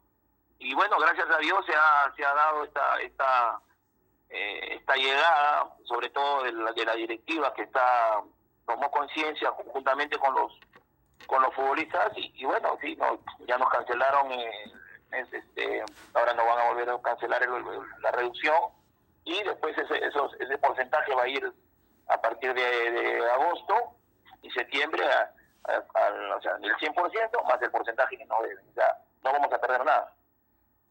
Y 0.60 0.74
bueno, 0.74 0.98
gracias 1.00 1.30
a 1.30 1.38
Dios 1.38 1.66
se 1.66 1.74
ha, 1.76 2.14
se 2.16 2.26
ha 2.26 2.34
dado 2.34 2.64
esta, 2.64 3.02
esta, 3.02 3.60
eh, 4.30 4.76
esta 4.76 4.96
llegada, 4.96 5.76
sobre 5.86 6.10
todo 6.10 6.44
de 6.44 6.52
la, 6.54 6.72
de 6.72 6.86
la 6.86 6.96
directiva 6.96 7.54
que 7.54 7.64
está 7.64 8.22
tomó 8.66 8.90
conciencia 8.90 9.52
conjuntamente 9.52 10.18
con 10.18 10.34
los 10.34 10.54
con 11.28 11.42
los 11.42 11.54
futbolistas. 11.54 12.12
Y, 12.16 12.46
bueno, 12.46 12.78
sí, 12.82 12.96
no, 12.96 13.20
ya 13.48 13.58
nos 13.58 13.70
cancelaron, 13.70 14.32
eh, 14.32 14.74
este, 15.12 15.84
ahora 16.14 16.34
no 16.34 16.46
van 16.46 16.60
a 16.60 16.70
volver 16.70 16.90
a 16.90 17.02
cancelar 17.02 17.48
la 18.02 18.12
reducción 18.12 18.56
y 19.26 19.44
después 19.44 19.78
ese, 19.78 20.06
esos, 20.06 20.34
ese 20.40 20.58
porcentaje 20.58 21.14
va 21.16 21.24
a 21.24 21.28
ir 21.28 21.54
a 22.08 22.22
partir 22.22 22.54
de, 22.54 23.30
agosto 23.32 23.96
y 24.42 24.50
septiembre 24.52 25.04
a, 25.06 25.32
o 26.36 26.42
sea, 26.42 26.58
el 26.62 26.76
100% 26.76 27.44
más 27.46 27.62
el 27.62 27.72
porcentaje 27.72 28.18
que 28.18 28.26
no 28.26 28.36
sea, 28.76 28.98
no 29.24 29.32
vamos 29.32 29.54
a 29.54 29.60
perder 29.60 29.86
nada. 29.86 30.14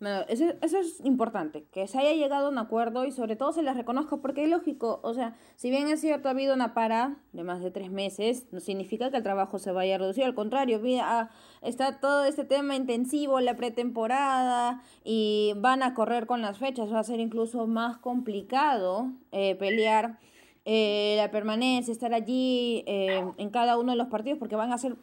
Bueno, 0.03 0.25
eso, 0.27 0.47
eso 0.63 0.79
es 0.81 1.01
importante, 1.05 1.65
que 1.71 1.87
se 1.87 1.97
haya 1.97 2.13
llegado 2.13 2.47
a 2.47 2.49
un 2.49 2.59
acuerdo 2.59 3.05
y 3.05 3.13
sobre 3.13 3.37
todo 3.37 3.53
se 3.53 3.63
les 3.63 3.77
reconozca 3.77 4.17
porque 4.17 4.43
es 4.43 4.51
lógico, 4.51 4.99
o 5.05 5.15
sea, 5.15 5.37
si 5.55 5.71
bien 5.71 5.87
es 5.87 6.01
cierto 6.01 6.27
ha 6.27 6.33
habido 6.33 6.55
una 6.55 6.75
para 6.75 7.19
de 7.33 7.45
más 7.45 7.63
de 7.63 7.71
tres 7.71 7.93
meses, 7.93 8.49
no 8.51 8.59
significa 8.59 9.13
que 9.13 9.19
el 9.19 9.23
trabajo 9.23 9.61
se 9.61 9.71
vaya 9.71 9.95
a 9.95 9.99
reducir, 9.99 10.25
al 10.25 10.35
contrario, 10.35 10.81
mira, 10.81 11.31
está 11.61 12.01
todo 12.01 12.25
este 12.25 12.45
tema 12.45 12.75
intensivo, 12.75 13.39
la 13.39 13.57
pretemporada 13.57 14.83
y 15.05 15.53
van 15.59 15.85
a 15.85 15.95
correr 15.95 16.27
con 16.27 16.43
las 16.43 16.59
fechas, 16.59 16.93
va 16.93 16.99
a 16.99 17.05
ser 17.05 17.21
incluso 17.21 17.69
más 17.69 17.97
complicado 17.99 19.13
eh, 19.31 19.55
pelear 19.55 20.19
eh, 20.65 21.15
la 21.17 21.31
permanencia, 21.31 21.93
estar 21.93 22.13
allí 22.13 22.83
eh, 22.89 23.25
en 23.37 23.51
cada 23.51 23.79
uno 23.79 23.93
de 23.93 23.99
los 23.99 24.09
partidos 24.09 24.41
porque 24.41 24.57
van 24.57 24.73
a 24.73 24.79
ser 24.79 24.97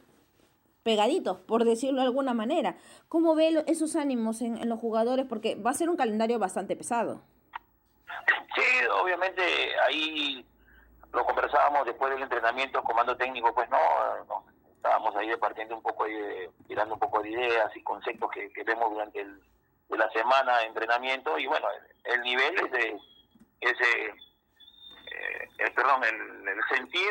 pegaditos, 0.82 1.38
por 1.38 1.64
decirlo 1.64 2.00
de 2.00 2.06
alguna 2.06 2.34
manera. 2.34 2.76
¿Cómo 3.08 3.34
ve 3.34 3.64
esos 3.66 3.96
ánimos 3.96 4.40
en, 4.42 4.68
los 4.68 4.78
jugadores? 4.78 5.26
Porque 5.26 5.54
va 5.54 5.70
a 5.70 5.74
ser 5.74 5.88
un 5.88 5.96
calendario 5.96 6.38
bastante 6.38 6.76
pesado. 6.76 7.22
Sí, 8.54 8.86
obviamente 9.02 9.42
ahí 9.86 10.44
lo 11.12 11.24
conversábamos 11.24 11.86
después 11.86 12.12
del 12.12 12.22
entrenamiento, 12.22 12.82
comando 12.82 13.16
técnico, 13.16 13.54
pues 13.54 13.68
no, 13.70 13.78
estábamos 14.76 15.14
ahí 15.16 15.28
departiendo 15.28 15.76
un 15.76 15.82
poco, 15.82 16.04
de, 16.04 16.50
tirando 16.66 16.94
un 16.94 17.00
poco 17.00 17.22
de 17.22 17.30
ideas 17.30 17.76
y 17.76 17.82
conceptos 17.82 18.30
que, 18.30 18.50
vemos 18.64 18.90
durante 18.90 19.20
el, 19.20 19.40
de 19.88 19.98
la 19.98 20.10
semana 20.10 20.58
de 20.58 20.66
entrenamiento 20.66 21.38
y 21.38 21.46
bueno, 21.46 21.66
el, 22.04 22.20
nivel 22.22 22.54
es 22.56 22.70
de 22.72 22.98
ese, 23.60 24.06
eh, 24.06 25.48
el, 25.58 25.72
perdón, 25.72 26.02
el, 26.04 26.48
el 26.48 26.64
sentir 26.74 27.10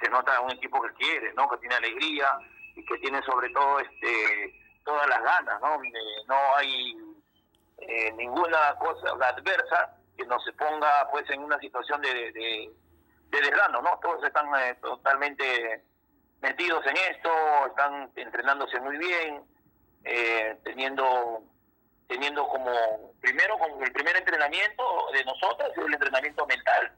se 0.00 0.10
nota 0.10 0.40
un 0.40 0.50
equipo 0.50 0.82
que 0.82 0.92
quiere, 0.94 1.32
¿no? 1.34 1.48
Que 1.48 1.58
tiene 1.58 1.76
alegría, 1.76 2.26
y 2.74 2.84
que 2.84 2.98
tiene 2.98 3.22
sobre 3.22 3.50
todo 3.50 3.80
este 3.80 4.62
todas 4.84 5.08
las 5.08 5.22
ganas, 5.22 5.60
¿no? 5.60 5.80
no 6.26 6.56
hay 6.56 6.96
eh, 7.78 8.12
ninguna 8.12 8.74
cosa 8.78 9.10
adversa 9.10 9.96
que 10.16 10.26
nos 10.26 10.42
ponga 10.58 11.08
pues 11.10 11.28
en 11.30 11.42
una 11.42 11.58
situación 11.58 12.00
de, 12.02 12.32
de, 12.32 12.70
desgano, 13.30 13.80
¿no? 13.80 13.98
Todos 14.02 14.22
están 14.24 14.46
eh, 14.60 14.76
totalmente 14.82 15.82
metidos 16.40 16.84
en 16.86 16.96
esto, 16.96 17.30
están 17.68 18.10
entrenándose 18.16 18.78
muy 18.80 18.98
bien, 18.98 19.42
eh, 20.04 20.58
teniendo 20.64 21.42
teniendo 22.08 22.46
como 22.46 23.14
primero 23.20 23.56
como 23.58 23.82
el 23.82 23.92
primer 23.92 24.16
entrenamiento 24.16 24.84
de 25.12 25.24
nosotros 25.24 25.70
es 25.70 25.78
el 25.78 25.94
entrenamiento 25.94 26.46
mental, 26.46 26.92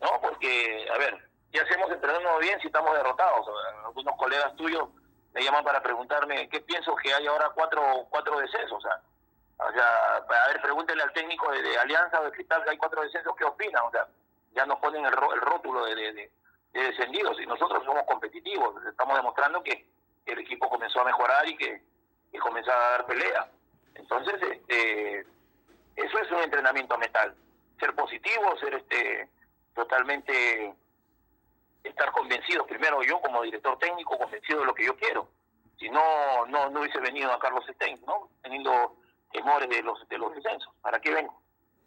¿no? 0.00 0.20
Porque 0.20 0.88
a 0.92 0.98
ver, 0.98 1.30
ya 1.52 1.62
hacemos 1.62 1.90
entrenando 1.92 2.38
bien 2.38 2.58
si 2.60 2.66
estamos 2.66 2.92
derrotados. 2.94 3.46
Algunos 3.84 4.16
colegas 4.16 4.56
tuyos 4.56 4.88
me 5.32 5.42
llaman 5.42 5.64
para 5.64 5.82
preguntarme 5.82 6.48
qué 6.48 6.60
pienso 6.60 6.94
que 6.96 7.12
hay 7.12 7.26
ahora 7.26 7.50
cuatro 7.54 8.06
cuatro 8.08 8.38
descensos. 8.38 8.78
O 8.78 8.80
sea, 8.80 10.16
a 10.16 10.48
ver, 10.48 10.60
pregúntenle 10.62 11.02
al 11.02 11.12
técnico 11.12 11.50
de, 11.52 11.78
Alianza 11.78 12.20
o 12.20 12.24
de 12.24 12.32
Cristal 12.32 12.64
que 12.64 12.70
hay 12.70 12.78
cuatro 12.78 13.02
descensos, 13.02 13.34
¿qué 13.36 13.44
opina? 13.44 13.82
O 13.84 13.90
sea, 13.90 14.06
ya 14.52 14.64
nos 14.66 14.78
ponen 14.78 15.04
el, 15.04 15.12
el 15.12 15.40
rótulo 15.40 15.84
de, 15.84 15.94
de, 15.94 16.30
descendidos 16.72 17.40
y 17.40 17.46
nosotros 17.46 17.84
somos 17.84 18.04
competitivos. 18.04 18.74
estamos 18.86 19.16
demostrando 19.16 19.62
que, 19.62 19.88
el 20.26 20.38
equipo 20.38 20.68
comenzó 20.68 21.00
a 21.00 21.04
mejorar 21.04 21.48
y 21.48 21.56
que, 21.56 21.82
que 22.30 22.38
comenzó 22.38 22.70
a 22.70 22.90
dar 22.90 23.06
pelea. 23.06 23.50
Entonces, 23.96 24.40
este, 24.40 25.26
eso 25.96 26.18
es 26.18 26.30
un 26.30 26.38
entrenamiento 26.38 26.96
mental. 26.98 27.34
Ser 27.80 27.96
positivo, 27.96 28.56
ser 28.58 28.74
este 28.74 29.28
totalmente 29.74 30.72
estar 31.84 32.10
convencido, 32.12 32.66
primero 32.66 33.02
yo 33.02 33.20
como 33.20 33.42
director 33.42 33.78
técnico, 33.78 34.18
convencido 34.18 34.60
de 34.60 34.66
lo 34.66 34.74
que 34.74 34.86
yo 34.86 34.96
quiero. 34.96 35.28
Si 35.78 35.88
no, 35.88 36.46
no, 36.46 36.68
no 36.70 36.80
hubiese 36.80 37.00
venido 37.00 37.32
a 37.32 37.38
Carlos 37.38 37.64
Stein, 37.74 37.98
¿no? 38.06 38.28
Teniendo 38.42 38.96
temores 39.32 39.68
de 39.68 39.82
los, 39.82 40.06
de 40.08 40.18
los 40.18 40.34
descensos. 40.34 40.72
¿Para 40.82 41.00
qué 41.00 41.12
vengo? 41.12 41.40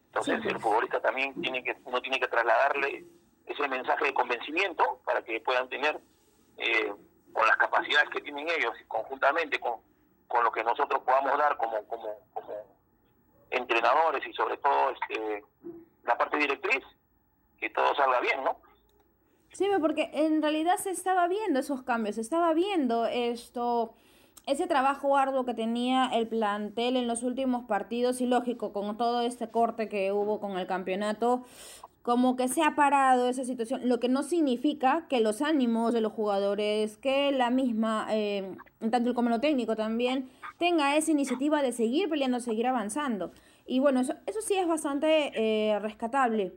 Entonces 0.08 0.46
el 0.46 0.60
futbolista 0.60 1.00
también 1.00 1.40
tiene 1.42 1.64
que, 1.64 1.76
uno 1.86 2.02
tiene 2.02 2.20
que 2.20 2.28
trasladarle 2.28 3.06
ese 3.46 3.68
mensaje 3.68 4.06
de 4.06 4.14
convencimiento 4.14 5.02
para 5.06 5.24
que 5.24 5.40
puedan 5.42 5.68
tener, 5.70 6.00
eh, 6.58 6.94
con 7.34 7.48
las 7.48 7.58
capacidades 7.58 8.10
que 8.10 8.22
tienen 8.22 8.48
ellos 8.48 8.74
y 8.80 8.86
conjuntamente 8.86 9.60
con, 9.60 9.82
con 10.28 10.44
lo 10.44 10.52
que 10.52 10.64
nosotros 10.64 11.02
podamos 11.04 11.38
dar 11.38 11.58
como, 11.58 11.84
como, 11.88 12.20
como 12.34 12.54
entrenadores 13.50 14.26
y 14.26 14.34
sobre 14.34 14.58
todo 14.58 14.92
este, 14.92 15.44
la 16.04 16.18
parte 16.18 16.38
directriz, 16.38 16.84
que 17.60 17.70
todo 17.70 17.96
salga 17.96 18.20
bien, 18.20 18.44
¿no? 18.44 18.58
Sí, 19.54 19.68
porque 19.80 20.10
en 20.14 20.42
realidad 20.42 20.78
se 20.78 20.90
estaba 20.90 21.28
viendo 21.28 21.60
esos 21.60 21.84
cambios, 21.84 22.16
se 22.16 22.22
estaba 22.22 22.54
viendo 22.56 23.06
esto, 23.06 23.94
ese 24.48 24.66
trabajo 24.66 25.16
arduo 25.16 25.46
que 25.46 25.54
tenía 25.54 26.08
el 26.08 26.28
plantel 26.28 26.98
en 26.98 27.08
los 27.08 27.22
últimos 27.22 27.66
partidos 27.66 28.20
y 28.20 28.26
lógico, 28.26 28.74
con 28.74 28.98
todo 28.98 29.22
este 29.22 29.50
corte 29.50 29.88
que 29.88 30.12
hubo 30.12 30.40
con 30.40 30.58
el 30.58 30.66
campeonato, 30.66 31.44
como 32.02 32.36
que 32.36 32.48
se 32.48 32.64
ha 32.64 32.76
parado 32.76 33.30
esa 33.30 33.46
situación, 33.46 33.88
lo 33.88 34.00
que 34.00 34.10
no 34.10 34.24
significa 34.24 35.06
que 35.08 35.22
los 35.22 35.44
ánimos 35.44 35.94
de 35.94 36.02
los 36.02 36.14
jugadores, 36.14 36.98
que 36.98 37.32
la 37.32 37.52
misma, 37.52 38.08
eh, 38.10 38.58
tanto 38.92 39.14
como 39.14 39.30
lo 39.30 39.40
técnico 39.40 39.76
también, 39.76 40.30
tenga 40.58 40.98
esa 40.98 41.12
iniciativa 41.12 41.62
de 41.62 41.74
seguir 41.74 42.10
peleando, 42.10 42.40
seguir 42.40 42.66
avanzando. 42.66 43.32
Y 43.68 43.80
bueno, 43.80 44.00
eso, 44.02 44.16
eso 44.26 44.42
sí 44.42 44.56
es 44.56 44.68
bastante 44.68 45.32
eh, 45.36 45.80
rescatable. 45.80 46.54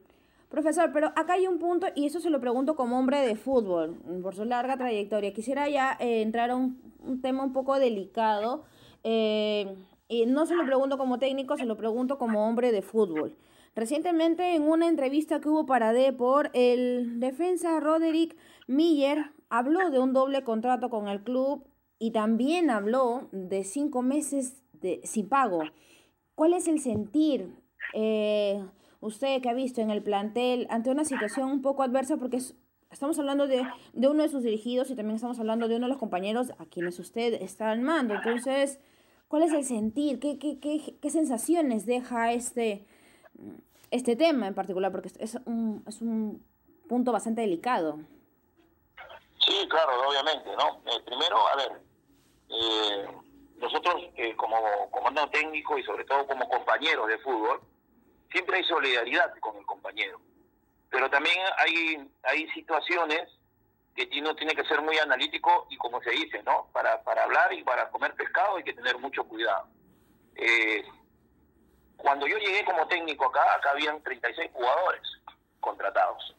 Profesor, 0.48 0.90
pero 0.92 1.08
acá 1.16 1.34
hay 1.34 1.46
un 1.46 1.58
punto, 1.58 1.86
y 1.94 2.06
eso 2.06 2.20
se 2.20 2.30
lo 2.30 2.40
pregunto 2.40 2.76
como 2.76 2.98
hombre 2.98 3.20
de 3.20 3.34
fútbol, 3.34 3.96
por 4.22 4.34
su 4.34 4.44
larga 4.44 4.76
trayectoria. 4.76 5.32
Quisiera 5.34 5.68
ya 5.68 5.96
eh, 5.98 6.22
entrar 6.22 6.50
a 6.50 6.56
un, 6.56 6.80
tema 7.20 7.44
un 7.44 7.52
poco 7.52 7.78
delicado. 7.78 8.64
Eh, 9.02 9.76
y 10.08 10.26
no 10.26 10.46
se 10.46 10.54
lo 10.54 10.64
pregunto 10.64 10.98
como 10.98 11.18
técnico, 11.18 11.56
se 11.56 11.64
lo 11.64 11.76
pregunto 11.76 12.16
como 12.18 12.46
hombre 12.46 12.70
de 12.70 12.82
fútbol. 12.82 13.36
Recientemente, 13.74 14.54
en 14.54 14.62
una 14.62 14.88
entrevista 14.88 15.40
que 15.40 15.48
hubo 15.48 15.66
para 15.66 15.92
Depor, 15.92 16.50
el 16.54 17.20
defensa 17.20 17.78
Roderick 17.80 18.36
Miller 18.66 19.32
habló 19.50 19.90
de 19.90 19.98
un 19.98 20.12
doble 20.12 20.44
contrato 20.44 20.88
con 20.90 21.08
el 21.08 21.22
club 21.22 21.66
y 21.98 22.12
también 22.12 22.70
habló 22.70 23.28
de 23.32 23.64
cinco 23.64 24.02
meses 24.02 24.62
de, 24.72 25.00
sin 25.04 25.28
pago. 25.28 25.62
¿Cuál 26.34 26.54
es 26.54 26.68
el 26.68 26.80
sentir? 26.80 27.54
Eh, 27.94 28.64
usted 29.06 29.40
que 29.40 29.48
ha 29.48 29.54
visto 29.54 29.80
en 29.80 29.90
el 29.90 30.02
plantel 30.02 30.66
ante 30.70 30.90
una 30.90 31.04
situación 31.04 31.50
un 31.50 31.62
poco 31.62 31.82
adversa 31.82 32.16
porque 32.16 32.38
estamos 32.90 33.18
hablando 33.18 33.46
de, 33.46 33.66
uno 33.94 34.22
de 34.22 34.28
sus 34.28 34.42
dirigidos 34.42 34.90
y 34.90 34.96
también 34.96 35.16
estamos 35.16 35.38
hablando 35.38 35.68
de 35.68 35.76
uno 35.76 35.86
de 35.86 35.90
los 35.90 35.98
compañeros 35.98 36.50
a 36.58 36.66
quienes 36.66 36.98
usted 36.98 37.34
está 37.34 37.70
al 37.70 37.80
mando. 37.80 38.14
Entonces, 38.14 38.80
¿cuál 39.28 39.44
es 39.44 39.52
el 39.52 39.64
sentir? 39.64 40.18
¿Qué, 40.18 40.38
qué, 40.38 40.58
qué, 40.58 40.96
qué 41.00 41.10
sensaciones 41.10 41.86
deja 41.86 42.32
este, 42.32 42.84
este 43.90 44.16
tema 44.16 44.48
en 44.48 44.54
particular? 44.54 44.92
Porque 44.92 45.10
es 45.18 45.38
un, 45.46 45.84
es 45.86 46.02
un 46.02 46.44
punto 46.88 47.12
bastante 47.12 47.40
delicado. 47.42 47.98
Sí, 49.38 49.68
claro, 49.68 50.08
obviamente, 50.08 50.50
¿no? 50.56 50.80
Eh, 50.90 51.00
primero, 51.04 51.36
a 51.46 51.56
ver, 51.56 51.72
eh, 52.48 53.06
nosotros 53.58 53.94
eh, 54.16 54.34
como 54.36 54.56
comando 54.90 55.28
técnico 55.28 55.78
y 55.78 55.82
sobre 55.84 56.04
todo 56.04 56.26
como 56.26 56.48
compañeros 56.48 57.06
de 57.08 57.18
fútbol, 57.18 57.60
siempre 58.30 58.58
hay 58.58 58.64
solidaridad 58.64 59.34
con 59.40 59.56
el 59.56 59.66
compañero. 59.66 60.20
Pero 60.90 61.10
también 61.10 61.36
hay, 61.58 62.10
hay 62.22 62.48
situaciones 62.50 63.28
que 63.94 64.08
uno 64.20 64.36
tiene 64.36 64.54
que 64.54 64.64
ser 64.64 64.82
muy 64.82 64.98
analítico 64.98 65.66
y 65.70 65.76
como 65.78 66.00
se 66.02 66.10
dice, 66.10 66.42
¿no? 66.42 66.68
Para, 66.72 67.02
para 67.02 67.24
hablar 67.24 67.52
y 67.52 67.62
para 67.64 67.88
comer 67.90 68.14
pescado 68.14 68.56
hay 68.56 68.64
que 68.64 68.74
tener 68.74 68.98
mucho 68.98 69.24
cuidado. 69.24 69.68
Eh, 70.34 70.84
cuando 71.96 72.26
yo 72.26 72.36
llegué 72.38 72.64
como 72.64 72.86
técnico 72.88 73.26
acá, 73.26 73.54
acá 73.54 73.70
habían 73.70 74.02
36 74.02 74.50
jugadores 74.52 75.02
contratados, 75.60 76.36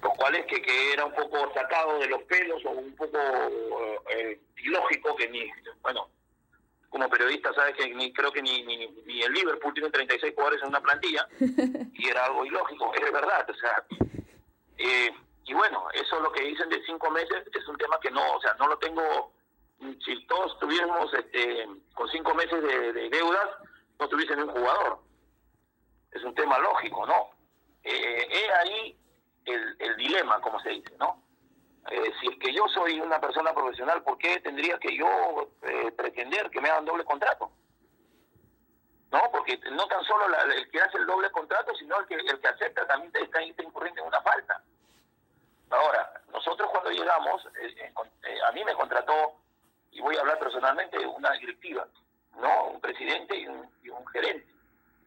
los 0.00 0.14
cuales 0.14 0.46
que, 0.46 0.62
que 0.62 0.92
era 0.92 1.04
un 1.04 1.12
poco 1.12 1.52
sacado 1.52 1.98
de 1.98 2.06
los 2.06 2.22
pelos 2.22 2.64
o 2.64 2.70
un 2.70 2.94
poco 2.94 3.18
eh, 4.10 4.40
ilógico 4.56 5.16
que 5.16 5.28
ni, 5.28 5.50
bueno, 5.82 6.08
como 6.92 7.08
periodista 7.08 7.54
sabes 7.54 7.74
que 7.74 7.88
ni 7.94 8.12
creo 8.12 8.30
que 8.30 8.42
ni, 8.42 8.62
ni, 8.64 8.86
ni, 9.06 9.22
el 9.22 9.32
Liverpool 9.32 9.72
tiene 9.72 9.88
36 9.88 10.34
jugadores 10.34 10.60
en 10.62 10.68
una 10.68 10.80
plantilla 10.82 11.26
y 11.40 12.06
era 12.06 12.26
algo 12.26 12.44
ilógico, 12.44 12.92
es 12.94 13.10
verdad, 13.10 13.48
o 13.48 13.54
sea, 13.54 13.82
eh, 14.76 15.10
y 15.44 15.54
bueno, 15.54 15.86
eso 15.94 16.20
lo 16.20 16.30
que 16.30 16.42
dicen 16.42 16.68
de 16.68 16.84
cinco 16.84 17.10
meses 17.10 17.44
es 17.50 17.66
un 17.66 17.78
tema 17.78 17.98
que 17.98 18.10
no, 18.10 18.34
o 18.34 18.40
sea, 18.42 18.54
no 18.58 18.68
lo 18.68 18.76
tengo, 18.76 19.32
si 20.04 20.26
todos 20.26 20.58
tuviéramos 20.58 21.12
este, 21.14 21.66
con 21.94 22.08
cinco 22.10 22.34
meses 22.34 22.62
de, 22.62 23.08
deudas, 23.08 23.48
no 23.98 24.06
tuviesen 24.08 24.42
un 24.42 24.50
jugador, 24.50 24.98
es 26.10 26.22
un 26.22 26.34
tema 26.34 26.58
lógico, 26.58 27.06
¿no? 27.06 27.30
Eh, 27.84 28.28
es 28.30 28.50
ahí 28.60 28.98
el, 29.46 29.76
el 29.78 29.96
dilema, 29.96 30.40
como 30.42 30.60
se 30.60 30.68
dice, 30.68 30.92
¿no? 30.98 31.22
Eh, 31.90 32.12
si 32.20 32.28
es 32.28 32.38
que 32.38 32.54
yo 32.54 32.66
soy 32.68 33.00
una 33.00 33.20
persona 33.20 33.52
profesional, 33.52 34.02
¿por 34.02 34.16
qué 34.18 34.40
tendría 34.40 34.78
que 34.78 34.96
yo 34.96 35.50
eh, 35.62 35.90
pretender 35.92 36.48
que 36.50 36.60
me 36.60 36.70
hagan 36.70 36.84
doble 36.84 37.04
contrato? 37.04 37.50
No, 39.10 39.20
porque 39.30 39.58
no 39.72 39.86
tan 39.88 40.02
solo 40.04 40.26
el 40.26 40.70
que 40.70 40.80
hace 40.80 40.96
el 40.96 41.06
doble 41.06 41.30
contrato, 41.30 41.74
sino 41.74 41.98
el 41.98 42.06
que, 42.06 42.14
el 42.14 42.40
que 42.40 42.48
acepta 42.48 42.86
también 42.86 43.12
está, 43.14 43.42
incurriendo 43.42 44.00
en 44.00 44.06
una 44.06 44.22
falta. 44.22 44.62
Ahora, 45.70 46.22
nosotros 46.32 46.70
cuando 46.70 46.90
llegamos, 46.90 47.46
eh, 47.60 47.92
a 48.48 48.52
mí 48.52 48.64
me 48.64 48.74
contrató, 48.74 49.34
y 49.90 50.00
voy 50.00 50.16
a 50.16 50.20
hablar 50.20 50.38
personalmente, 50.38 50.98
una 51.06 51.32
directiva, 51.32 51.86
¿no? 52.40 52.68
Un 52.68 52.80
presidente 52.80 53.36
y 53.36 53.46
un, 53.46 53.68
y 53.82 53.90
un 53.90 54.06
gerente. 54.06 54.46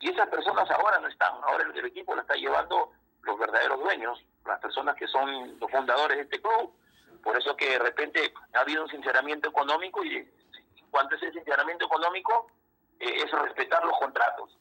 Y 0.01 0.11
esas 0.11 0.27
personas 0.27 0.69
ahora 0.69 0.99
no 0.99 1.07
están, 1.07 1.33
ahora 1.43 1.63
el, 1.63 1.75
el 1.75 1.85
equipo 1.85 2.13
lo 2.13 2.21
está 2.21 2.35
llevando 2.35 2.91
los 3.23 3.39
verdaderos 3.39 3.79
dueños, 3.79 4.23
las 4.45 4.59
personas 4.59 4.95
que 4.95 5.07
son 5.07 5.59
los 5.59 5.71
fundadores 5.71 6.17
de 6.17 6.23
este 6.23 6.41
club. 6.41 6.73
Por 7.23 7.37
eso 7.37 7.55
que 7.55 7.69
de 7.69 7.79
repente 7.79 8.33
ha 8.53 8.59
habido 8.59 8.83
un 8.83 8.89
sinceramiento 8.89 9.49
económico 9.49 10.03
y 10.03 10.29
cuanto 10.91 11.15
a 11.15 11.17
ese 11.17 11.31
sinceramiento 11.31 11.85
económico 11.85 12.47
eh, 12.99 13.23
es 13.23 13.31
respetar 13.31 13.83
los 13.83 13.97
contratos. 13.97 14.57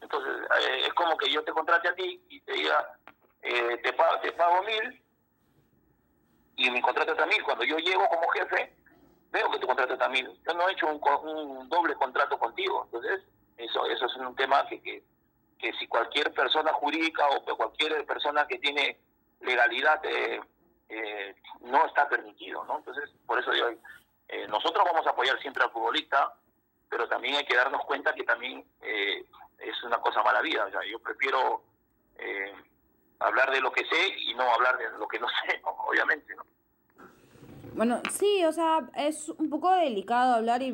Entonces 0.00 0.46
eh, 0.60 0.86
es 0.86 0.94
como 0.94 1.16
que 1.16 1.30
yo 1.30 1.42
te 1.44 1.52
contrate 1.52 1.88
a 1.88 1.94
ti 1.94 2.22
y 2.28 2.40
te 2.40 2.52
diga, 2.52 2.98
eh, 3.42 3.78
te, 3.82 3.92
pago, 3.92 4.20
te 4.20 4.32
pago 4.32 4.62
mil 4.62 5.02
y 6.56 6.70
mi 6.70 6.80
contrato 6.80 7.12
está 7.12 7.26
mil. 7.26 7.42
Cuando 7.42 7.64
yo 7.64 7.76
llego 7.78 8.08
como 8.08 8.28
jefe, 8.28 8.74
veo 9.30 9.50
que 9.50 9.58
tu 9.58 9.66
contrato 9.66 9.92
está 9.92 10.08
mil. 10.08 10.30
Yo 10.46 10.54
no 10.54 10.68
he 10.68 10.72
hecho 10.72 10.86
un, 10.86 11.00
un 11.28 11.68
doble 11.68 11.94
contrato 11.96 12.38
contigo. 12.38 12.84
Entonces 12.86 13.22
eso, 13.58 13.86
eso 13.86 14.06
es 14.06 14.16
un 14.16 14.34
tema 14.34 14.66
que, 14.68 14.80
que 14.80 15.04
que 15.58 15.72
si 15.74 15.86
cualquier 15.86 16.32
persona 16.32 16.72
jurídica 16.74 17.26
o 17.28 17.56
cualquier 17.56 18.04
persona 18.06 18.46
que 18.46 18.58
tiene 18.58 18.98
legalidad 19.40 20.04
eh, 20.04 20.40
eh, 20.88 21.34
no 21.60 21.86
está 21.86 22.08
permitido, 22.08 22.64
¿no? 22.64 22.78
Entonces, 22.78 23.10
por 23.26 23.38
eso 23.38 23.50
digo, 23.50 23.68
eh, 24.28 24.46
nosotros 24.48 24.84
vamos 24.84 25.06
a 25.06 25.10
apoyar 25.10 25.40
siempre 25.40 25.64
al 25.64 25.70
futbolista, 25.70 26.34
pero 26.88 27.08
también 27.08 27.36
hay 27.36 27.44
que 27.44 27.56
darnos 27.56 27.84
cuenta 27.84 28.14
que 28.14 28.24
también 28.24 28.64
es 28.80 29.82
una 29.82 29.98
cosa 29.98 30.22
mala 30.22 30.40
vida. 30.40 30.68
Yo 30.88 31.00
prefiero 31.00 31.62
hablar 33.18 33.50
de 33.50 33.60
lo 33.60 33.72
que 33.72 33.84
sé 33.86 34.08
y 34.18 34.34
no 34.34 34.44
hablar 34.52 34.78
de 34.78 34.90
lo 34.98 35.08
que 35.08 35.18
no 35.18 35.26
sé, 35.46 35.60
obviamente, 35.64 36.34
¿no? 36.36 36.44
Bueno, 37.76 38.00
sí, 38.10 38.42
o 38.46 38.52
sea, 38.52 38.88
es 38.96 39.28
un 39.28 39.50
poco 39.50 39.70
delicado 39.70 40.34
hablar 40.34 40.62
y, 40.62 40.72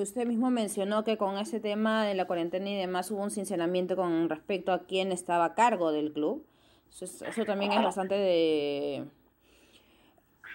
usted 0.00 0.26
mismo 0.26 0.48
mencionó 0.52 1.02
que 1.02 1.18
con 1.18 1.38
ese 1.38 1.58
tema 1.58 2.04
de 2.04 2.14
la 2.14 2.26
cuarentena 2.26 2.70
y 2.70 2.76
demás 2.76 3.10
hubo 3.10 3.20
un 3.20 3.32
sinceramiento 3.32 3.96
con 3.96 4.28
respecto 4.28 4.72
a 4.72 4.84
quién 4.84 5.10
estaba 5.10 5.46
a 5.46 5.54
cargo 5.56 5.90
del 5.90 6.12
club. 6.12 6.46
Eso, 7.00 7.44
también 7.44 7.72
es 7.72 7.82
bastante 7.82 8.14
de... 8.14 9.04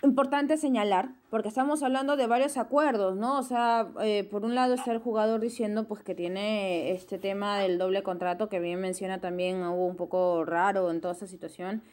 importante 0.01 0.57
señalar, 0.57 1.09
porque 1.29 1.49
estamos 1.49 1.83
hablando 1.83 2.17
de 2.17 2.25
varios 2.25 2.57
acuerdos, 2.57 3.15
¿no? 3.15 3.37
O 3.37 3.43
sea, 3.43 3.89
eh, 4.01 4.23
por 4.23 4.43
un 4.43 4.55
lado 4.55 4.73
está 4.73 4.91
el 4.91 4.97
jugador 4.97 5.39
diciendo 5.39 5.87
pues 5.87 6.01
que 6.01 6.15
tiene 6.15 6.91
este 6.91 7.19
tema 7.19 7.59
del 7.59 7.77
doble 7.77 8.01
contrato, 8.01 8.49
que 8.49 8.59
bien 8.59 8.81
menciona 8.81 9.21
también, 9.21 9.63
hubo 9.63 9.85
un 9.85 9.95
poco 9.95 10.43
raro 10.43 10.89
en 10.89 10.99
toda 11.01 11.13
esa 11.13 11.27
situación, 11.27 11.83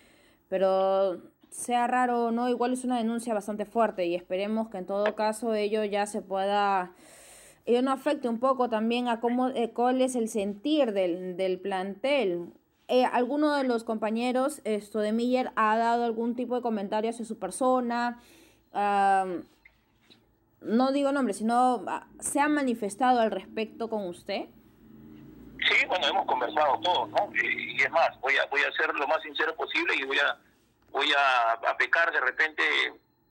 pero 0.48 1.20
sea 1.50 1.86
raro 1.86 2.26
o 2.26 2.30
no, 2.30 2.48
igual 2.48 2.72
es 2.72 2.84
una 2.84 2.98
denuncia 2.98 3.34
bastante 3.34 3.64
fuerte 3.66 4.06
y 4.06 4.14
esperemos 4.14 4.68
que 4.68 4.78
en 4.78 4.86
todo 4.86 5.14
caso 5.14 5.54
ello 5.54 5.84
ya 5.84 6.06
se 6.06 6.22
pueda, 6.22 6.92
ello 7.66 7.82
no 7.82 7.90
afecte 7.92 8.28
un 8.28 8.38
poco 8.38 8.68
también 8.70 9.08
a 9.08 9.20
cómo, 9.20 9.48
eh, 9.48 9.70
cuál 9.74 10.00
es 10.00 10.14
el 10.14 10.28
sentir 10.28 10.92
del, 10.92 11.36
del 11.36 11.58
plantel. 11.58 12.52
Eh, 12.88 13.04
¿Alguno 13.04 13.54
de 13.54 13.64
los 13.64 13.84
compañeros 13.84 14.62
esto 14.64 15.00
de 15.00 15.12
Miller 15.12 15.52
ha 15.56 15.76
dado 15.76 16.04
algún 16.04 16.34
tipo 16.34 16.56
de 16.56 16.62
comentario 16.62 17.10
hacia 17.10 17.24
su 17.24 17.38
persona? 17.38 18.20
no 20.60 20.92
digo 20.92 21.12
nombre, 21.12 21.34
sino 21.34 21.82
ah, 21.86 22.06
se 22.20 22.40
ha 22.40 22.48
manifestado 22.48 23.20
al 23.20 23.30
respecto 23.30 23.88
con 23.88 24.06
usted. 24.06 24.46
Sí, 25.66 25.86
bueno, 25.86 26.06
hemos 26.06 26.26
conversado 26.26 26.78
todos, 26.80 27.08
¿no? 27.10 27.30
Y, 27.34 27.80
es 27.82 27.90
más, 27.90 28.18
voy 28.20 28.36
a 28.36 28.46
voy 28.46 28.60
a 28.62 28.72
ser 28.72 28.94
lo 28.94 29.06
más 29.08 29.22
sincero 29.22 29.54
posible 29.56 29.94
y 29.96 30.04
voy 30.04 30.18
a 30.18 30.38
voy 30.90 31.12
a, 31.12 31.76
pecar 31.76 32.12
de 32.12 32.20
repente 32.20 32.62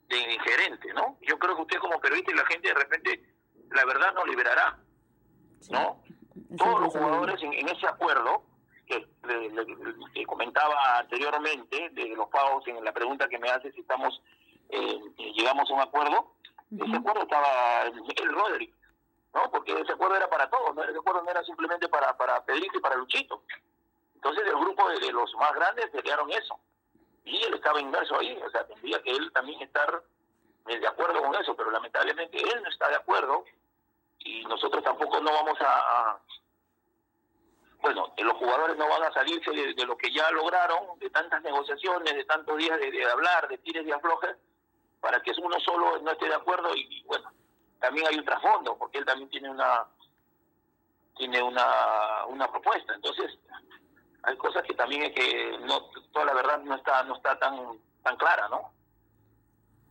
de 0.10 0.34
ingerente, 0.34 0.94
¿no? 0.94 1.18
Yo 1.22 1.38
creo 1.40 1.56
que 1.56 1.62
usted 1.64 1.80
como 1.80 2.00
periodista 2.00 2.32
y 2.32 2.36
la 2.36 2.46
gente 2.46 2.68
de 2.70 2.74
repente 2.74 3.24
la 3.72 3.86
verdad 3.86 4.14
nos 4.14 4.28
liberará, 4.28 4.78
¿no? 5.70 6.02
Todos 6.58 6.82
los 6.82 6.94
jugadores 6.94 7.42
en, 7.42 7.68
ese 7.68 7.88
acuerdo 7.88 8.44
que, 8.88 9.08
le, 9.28 10.26
comentaba 10.26 11.00
anteriormente 11.00 11.90
de 11.92 12.08
los 12.16 12.28
pagos 12.30 12.68
en 12.68 12.84
la 12.84 12.92
pregunta 12.92 13.28
que 13.28 13.40
me 13.40 13.50
hace 13.50 13.72
si 13.72 13.82
estamos 13.82 14.22
eh, 14.70 15.00
llegamos 15.36 15.70
a 15.70 15.74
un 15.74 15.82
acuerdo, 15.82 16.34
ese 16.72 16.96
acuerdo 16.96 17.22
estaba 17.24 17.84
el 17.84 18.34
Roderick, 18.34 18.74
¿no? 19.34 19.50
Porque 19.52 19.80
ese 19.80 19.94
acuerdo 19.94 20.16
era 20.18 20.30
para 20.30 20.50
todos, 20.50 20.76
¿no? 20.76 20.84
ese 20.84 20.98
acuerdo 20.98 21.24
no 21.24 21.32
era 21.32 21.44
simplemente 21.44 21.88
para, 21.88 22.16
para 22.18 22.44
Pedrito 22.44 22.78
y 22.78 22.82
para 22.82 22.96
Luchito. 22.96 23.44
Entonces 24.16 24.46
el 24.46 24.60
grupo 24.60 24.90
de, 24.90 25.12
los 25.12 25.34
más 25.36 25.54
grandes 25.54 25.90
pelearon 25.92 26.30
eso. 26.32 26.60
Y 27.24 27.44
él 27.44 27.54
estaba 27.54 27.80
inverso 27.80 28.18
ahí, 28.20 28.38
o 28.46 28.50
sea, 28.50 28.66
tendría 28.68 29.02
que 29.02 29.12
él 29.12 29.32
también 29.34 29.62
estar 29.62 30.04
eh, 30.68 30.80
de 30.80 30.88
acuerdo 30.88 31.22
con 31.22 31.36
eso, 31.36 31.56
pero 31.56 31.72
lamentablemente 31.72 32.38
él 32.38 32.62
no 32.64 32.70
está 32.70 32.90
de 32.90 32.96
acuerdo 32.96 33.46
y 34.20 34.44
nosotros 34.46 34.84
tampoco 34.84 35.20
no 35.22 35.32
vamos 35.32 35.58
a, 35.62 36.20
bueno, 37.82 38.14
los 38.18 38.34
jugadores 38.38 38.78
no 38.78 38.88
van 38.90 39.04
a 39.04 39.14
salirse 39.14 39.52
de, 39.52 39.86
lo 39.86 39.98
que 39.98 40.12
ya 40.12 40.30
lograron, 40.32 40.98
de 41.00 41.10
tantas 41.10 41.42
negociaciones, 41.44 42.16
de 42.16 42.26
tantos 42.26 42.58
días 42.58 42.80
de, 42.80 43.06
hablar, 43.06 43.48
de 43.48 43.58
tires 43.60 43.86
y 43.86 43.92
aflojes, 43.92 44.36
para 45.00 45.22
que 45.22 45.32
uno 45.42 45.60
solo 45.60 46.00
no 46.02 46.12
esté 46.12 46.28
de 46.28 46.36
acuerdo 46.36 46.76
y, 46.76 47.04
bueno, 47.04 47.32
también 47.80 48.08
hay 48.08 48.18
un 48.18 48.26
trasfondo, 48.26 48.78
porque 48.78 48.98
él 48.98 49.06
también 49.06 49.30
tiene 49.30 49.50
una 49.50 49.86
tiene 51.16 51.42
una, 51.42 52.26
una 52.28 52.48
propuesta. 52.48 52.94
Entonces, 52.94 53.40
hay 54.24 54.38
cosas 54.38 54.64
que 54.64 54.76
también 54.76 55.04
es 55.04 55.14
que 55.14 55.58
no 55.66 55.90
toda 56.12 56.26
la 56.26 56.34
verdad 56.34 56.60
no 56.60 56.76
está 56.76 57.04
no 57.04 57.16
está 57.16 57.40
tan 57.40 57.80
tan 58.04 58.18
clara, 58.18 58.48
¿no? 58.50 58.72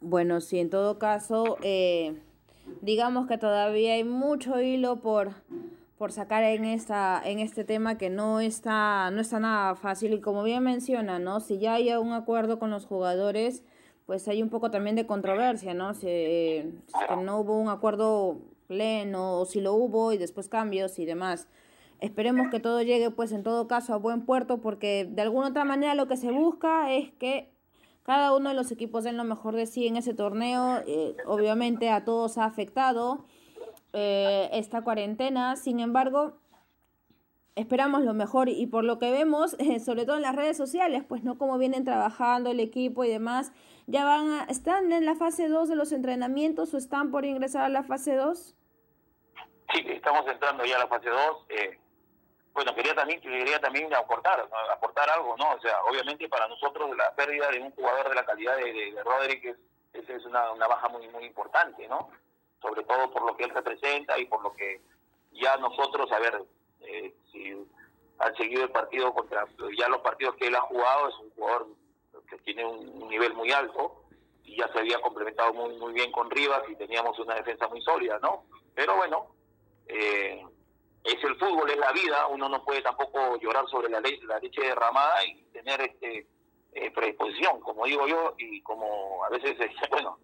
Bueno, 0.00 0.40
sí, 0.40 0.60
en 0.60 0.70
todo 0.70 0.98
caso, 0.98 1.56
eh, 1.62 2.22
digamos 2.80 3.26
que 3.26 3.38
todavía 3.38 3.94
hay 3.94 4.04
mucho 4.04 4.60
hilo 4.60 4.96
por 4.96 5.30
por 5.98 6.12
sacar 6.12 6.42
en 6.42 6.64
esta 6.64 7.20
en 7.24 7.38
este 7.38 7.64
tema 7.64 7.96
que 7.96 8.10
no 8.10 8.40
está 8.40 9.10
no 9.10 9.20
está 9.20 9.40
nada 9.40 9.74
fácil 9.76 10.12
y 10.14 10.20
como 10.20 10.42
bien 10.42 10.62
menciona, 10.62 11.18
¿no? 11.18 11.40
Si 11.40 11.58
ya 11.58 11.74
hay 11.74 11.92
un 11.94 12.12
acuerdo 12.12 12.58
con 12.58 12.70
los 12.70 12.86
jugadores, 12.86 13.64
pues 14.04 14.28
hay 14.28 14.42
un 14.42 14.50
poco 14.50 14.70
también 14.70 14.96
de 14.96 15.06
controversia, 15.06 15.74
¿no? 15.74 15.94
Si, 15.94 16.06
que 16.06 16.72
no 17.22 17.40
hubo 17.40 17.58
un 17.58 17.68
acuerdo 17.68 18.38
pleno 18.66 19.40
o 19.40 19.46
si 19.46 19.60
lo 19.60 19.74
hubo 19.74 20.12
y 20.12 20.18
después 20.18 20.48
cambios 20.48 20.98
y 20.98 21.06
demás. 21.06 21.48
Esperemos 22.00 22.48
que 22.50 22.60
todo 22.60 22.82
llegue 22.82 23.10
pues 23.10 23.32
en 23.32 23.42
todo 23.42 23.66
caso 23.68 23.94
a 23.94 23.96
buen 23.96 24.26
puerto 24.26 24.58
porque 24.58 25.08
de 25.10 25.22
alguna 25.22 25.48
otra 25.48 25.64
manera 25.64 25.94
lo 25.94 26.08
que 26.08 26.18
se 26.18 26.30
busca 26.30 26.92
es 26.92 27.10
que 27.12 27.50
cada 28.02 28.36
uno 28.36 28.50
de 28.50 28.54
los 28.54 28.70
equipos 28.70 29.02
den 29.04 29.16
lo 29.16 29.24
mejor 29.24 29.56
de 29.56 29.66
sí 29.66 29.86
en 29.86 29.96
ese 29.96 30.12
torneo. 30.12 30.82
Eh, 30.86 31.16
obviamente 31.26 31.88
a 31.90 32.04
todos 32.04 32.36
ha 32.36 32.44
afectado 32.44 33.24
eh, 33.92 34.48
esta 34.52 34.82
cuarentena, 34.82 35.56
sin 35.56 35.80
embargo 35.80 36.38
esperamos 37.56 38.02
lo 38.02 38.12
mejor 38.12 38.48
y 38.50 38.66
por 38.66 38.84
lo 38.84 38.98
que 38.98 39.10
vemos, 39.10 39.56
sobre 39.84 40.04
todo 40.04 40.16
en 40.16 40.22
las 40.22 40.36
redes 40.36 40.56
sociales, 40.56 41.02
pues 41.08 41.24
no 41.24 41.36
como 41.38 41.58
vienen 41.58 41.84
trabajando 41.84 42.50
el 42.50 42.60
equipo 42.60 43.02
y 43.02 43.08
demás, 43.08 43.50
ya 43.86 44.04
van 44.04 44.30
a, 44.30 44.44
están 44.44 44.92
en 44.92 45.04
la 45.04 45.14
fase 45.16 45.48
2 45.48 45.68
de 45.68 45.76
los 45.76 45.92
entrenamientos 45.92 46.72
o 46.74 46.76
están 46.76 47.10
por 47.10 47.24
ingresar 47.24 47.64
a 47.64 47.68
la 47.68 47.82
fase 47.82 48.14
2? 48.14 48.54
Sí, 49.72 49.84
estamos 49.88 50.26
entrando 50.28 50.64
ya 50.64 50.76
a 50.76 50.80
la 50.80 50.86
fase 50.86 51.08
2. 51.08 51.46
Eh, 51.48 51.78
bueno, 52.52 52.74
quería 52.74 52.94
también 52.94 53.20
quería 53.20 53.60
también 53.60 53.92
aportar 53.94 54.48
aportar 54.72 55.10
algo, 55.10 55.36
¿no? 55.36 55.52
O 55.52 55.60
sea, 55.60 55.82
obviamente 55.90 56.28
para 56.28 56.48
nosotros 56.48 56.96
la 56.96 57.14
pérdida 57.14 57.50
de 57.50 57.60
un 57.60 57.70
jugador 57.72 58.08
de 58.08 58.14
la 58.14 58.24
calidad 58.24 58.56
de, 58.56 58.72
de, 58.72 59.02
Rodríguez 59.04 59.58
es, 59.92 60.08
es 60.08 60.24
una, 60.24 60.52
una 60.52 60.66
baja 60.66 60.88
muy 60.88 61.06
muy 61.08 61.24
importante, 61.24 61.86
¿no? 61.88 62.10
Sobre 62.66 62.82
todo 62.82 63.10
por 63.12 63.22
lo 63.24 63.36
que 63.36 63.44
él 63.44 63.50
representa 63.50 64.18
y 64.18 64.24
por 64.24 64.42
lo 64.42 64.52
que 64.52 64.80
ya 65.32 65.56
nosotros, 65.58 66.10
a 66.10 66.18
ver, 66.18 66.42
eh, 66.80 67.14
si 67.30 67.54
han 68.18 68.36
seguido 68.36 68.64
el 68.64 68.70
partido 68.70 69.14
contra 69.14 69.46
ya 69.78 69.88
los 69.88 70.00
partidos 70.00 70.34
que 70.34 70.48
él 70.48 70.54
ha 70.56 70.62
jugado, 70.62 71.08
es 71.08 71.14
un 71.18 71.30
jugador 71.30 71.68
que 72.28 72.38
tiene 72.38 72.64
un 72.64 73.08
nivel 73.08 73.34
muy 73.34 73.52
alto 73.52 74.02
y 74.42 74.56
ya 74.56 74.68
se 74.72 74.80
había 74.80 75.00
complementado 75.00 75.52
muy 75.52 75.76
muy 75.76 75.92
bien 75.92 76.10
con 76.10 76.30
Rivas 76.30 76.62
y 76.68 76.74
teníamos 76.74 77.16
una 77.20 77.34
defensa 77.34 77.68
muy 77.68 77.80
sólida, 77.82 78.18
¿no? 78.20 78.44
Pero 78.74 78.96
bueno, 78.96 79.28
eh, 79.86 80.44
es 81.04 81.22
el 81.22 81.36
fútbol, 81.36 81.70
es 81.70 81.76
la 81.76 81.92
vida, 81.92 82.26
uno 82.26 82.48
no 82.48 82.64
puede 82.64 82.82
tampoco 82.82 83.36
llorar 83.38 83.68
sobre 83.68 83.88
la, 83.90 84.00
ley, 84.00 84.18
la 84.22 84.40
leche 84.40 84.60
derramada 84.60 85.24
y 85.24 85.42
tener 85.52 85.80
este 85.82 86.26
eh, 86.72 86.90
predisposición, 86.90 87.60
como 87.60 87.84
digo 87.84 88.08
yo, 88.08 88.34
y 88.38 88.60
como 88.62 89.24
a 89.24 89.28
veces, 89.28 89.56
bueno, 89.90 90.18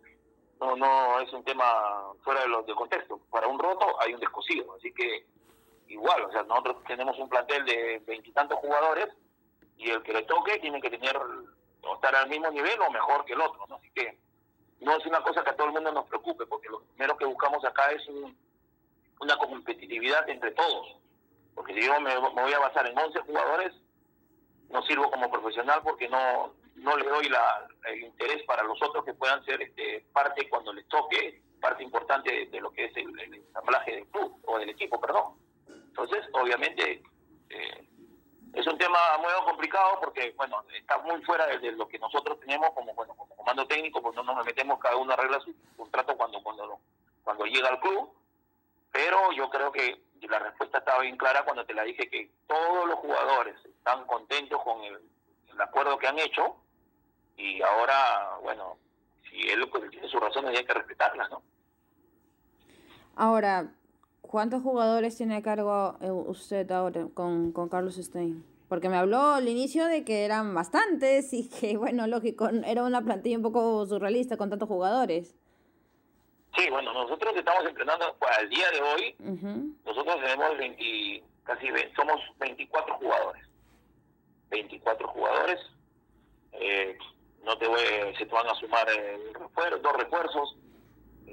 no 0.62 0.76
no 0.76 1.20
es 1.20 1.32
un 1.32 1.44
tema 1.44 2.12
fuera 2.22 2.42
de 2.42 2.48
los 2.48 2.66
de 2.66 2.74
contexto. 2.74 3.20
Para 3.30 3.48
un 3.48 3.58
roto 3.58 4.00
hay 4.00 4.14
un 4.14 4.20
descosido, 4.20 4.74
así 4.74 4.92
que 4.92 5.26
igual, 5.88 6.24
o 6.24 6.32
sea, 6.32 6.42
nosotros 6.44 6.76
tenemos 6.86 7.18
un 7.18 7.28
plantel 7.28 7.64
de 7.64 8.02
veintitantos 8.06 8.58
jugadores 8.58 9.08
y 9.76 9.90
el 9.90 10.02
que 10.02 10.12
le 10.12 10.22
toque 10.22 10.58
tiene 10.58 10.80
que 10.80 10.90
tener 10.90 11.16
o 11.16 11.94
estar 11.94 12.14
al 12.14 12.28
mismo 12.28 12.50
nivel 12.50 12.80
o 12.80 12.90
mejor 12.90 13.24
que 13.24 13.32
el 13.32 13.40
otro, 13.40 13.66
¿no? 13.68 13.76
Así 13.76 13.90
que 13.94 14.18
no 14.80 14.96
es 14.96 15.06
una 15.06 15.20
cosa 15.22 15.42
que 15.42 15.50
a 15.50 15.56
todo 15.56 15.68
el 15.68 15.72
mundo 15.72 15.92
nos 15.92 16.06
preocupe, 16.06 16.46
porque 16.46 16.68
lo 16.68 16.80
primero 16.80 17.16
que 17.16 17.24
buscamos 17.24 17.64
acá 17.64 17.90
es 17.90 18.02
una 19.20 19.36
competitividad 19.36 20.28
entre 20.28 20.52
todos. 20.52 20.96
Porque 21.54 21.74
si 21.74 21.86
yo 21.86 22.00
me, 22.00 22.16
voy 22.16 22.52
a 22.52 22.58
basar 22.58 22.86
en 22.86 22.98
11 22.98 23.20
jugadores, 23.20 23.72
no 24.70 24.82
sirvo 24.82 25.10
como 25.10 25.30
profesional 25.30 25.80
porque 25.82 26.08
no 26.08 26.54
no 26.76 26.96
le 26.96 27.08
doy 27.08 27.28
la, 27.28 27.66
el 27.86 28.02
interés 28.02 28.42
para 28.44 28.62
los 28.62 28.80
otros 28.82 29.04
que 29.04 29.14
puedan 29.14 29.44
ser 29.44 29.60
este, 29.62 30.04
parte 30.12 30.48
cuando 30.48 30.72
les 30.72 30.86
toque, 30.88 31.42
parte 31.60 31.82
importante 31.82 32.46
de, 32.46 32.60
lo 32.60 32.72
que 32.72 32.86
es 32.86 32.96
el, 32.96 33.18
ensamblaje 33.34 33.92
del 33.92 34.06
club 34.08 34.40
o 34.46 34.58
del 34.58 34.70
equipo, 34.70 35.00
perdón. 35.00 35.36
Entonces, 35.68 36.24
obviamente, 36.32 37.02
eh, 37.50 37.88
es 38.54 38.66
un 38.66 38.78
tema 38.78 38.98
muy 39.18 39.30
complicado 39.44 39.98
porque, 40.00 40.32
bueno, 40.36 40.64
está 40.74 40.98
muy 40.98 41.22
fuera 41.22 41.46
de, 41.46 41.72
lo 41.72 41.88
que 41.88 41.98
nosotros 41.98 42.40
tenemos 42.40 42.70
como, 42.72 42.94
bueno, 42.94 43.14
como 43.14 43.34
comando 43.36 43.66
técnico, 43.66 44.02
pues 44.02 44.14
no 44.16 44.22
nos 44.22 44.44
metemos, 44.44 44.78
cada 44.78 44.96
uno 44.96 45.12
arregla 45.12 45.40
su 45.40 45.54
contrato 45.76 46.16
cuando, 46.16 46.42
cuando, 46.42 46.80
cuando 47.22 47.44
llega 47.44 47.68
al 47.68 47.80
club, 47.80 48.12
pero 48.90 49.32
yo 49.32 49.48
creo 49.48 49.72
que 49.72 50.02
la 50.28 50.38
respuesta 50.38 50.78
estaba 50.78 51.00
bien 51.00 51.16
clara 51.16 51.44
cuando 51.44 51.64
te 51.64 51.74
la 51.74 51.82
dije 51.82 52.08
que 52.08 52.30
todos 52.46 52.86
los 52.86 52.98
jugadores 52.98 53.56
están 53.64 54.06
contentos 54.06 54.62
con 54.62 54.82
el, 54.84 55.00
acuerdo 55.60 55.98
que 55.98 56.08
han 56.08 56.18
hecho 56.18 56.56
y 57.36 57.62
ahora, 57.62 58.38
bueno, 58.42 58.76
si 59.28 59.36
él 59.48 59.68
tiene 59.90 60.08
sus 60.08 60.20
razones 60.20 60.58
hay 60.58 60.64
que 60.64 60.74
respetarlas, 60.74 61.30
¿no? 61.30 61.42
Ahora, 63.14 63.70
¿Cuántos 64.32 64.62
jugadores 64.62 65.14
tiene 65.14 65.36
a 65.36 65.42
cargo 65.42 65.98
eh, 66.00 66.10
usted 66.10 66.70
ahora 66.70 67.06
con, 67.12 67.52
con 67.52 67.68
Carlos 67.68 67.96
Stein? 67.96 68.42
Porque 68.66 68.88
me 68.88 68.96
habló 68.96 69.20
al 69.20 69.46
inicio 69.46 69.84
de 69.84 70.04
que 70.06 70.24
eran 70.24 70.54
bastantes 70.54 71.34
y 71.34 71.50
que, 71.50 71.76
bueno, 71.76 72.06
lógico, 72.06 72.48
era 72.64 72.82
una 72.82 73.02
plantilla 73.02 73.36
un 73.36 73.42
poco 73.42 73.84
surrealista 73.84 74.38
con 74.38 74.48
tantos 74.48 74.70
jugadores. 74.70 75.34
Sí, 76.56 76.70
bueno, 76.70 76.94
nosotros 76.94 77.34
estamos 77.36 77.62
entrenando 77.66 78.16
al 78.38 78.48
día 78.48 78.70
de 78.70 78.80
hoy. 78.80 79.16
Nosotros 79.84 80.16
tenemos 80.16 80.56
20, 80.56 81.24
casi 81.44 81.66
somos 81.94 82.18
24 82.38 82.94
jugadores. 82.94 83.46
24 84.48 85.08
jugadores. 85.08 85.60
Eh, 86.52 86.96
no 87.44 87.58
te 87.58 87.66
voy, 87.66 87.80
se 88.18 88.26
te 88.26 88.34
van 88.34 88.48
a 88.48 88.54
sumar 88.54 88.86
eh, 88.90 89.32
dos 89.82 89.92
refuerzos 89.96 90.56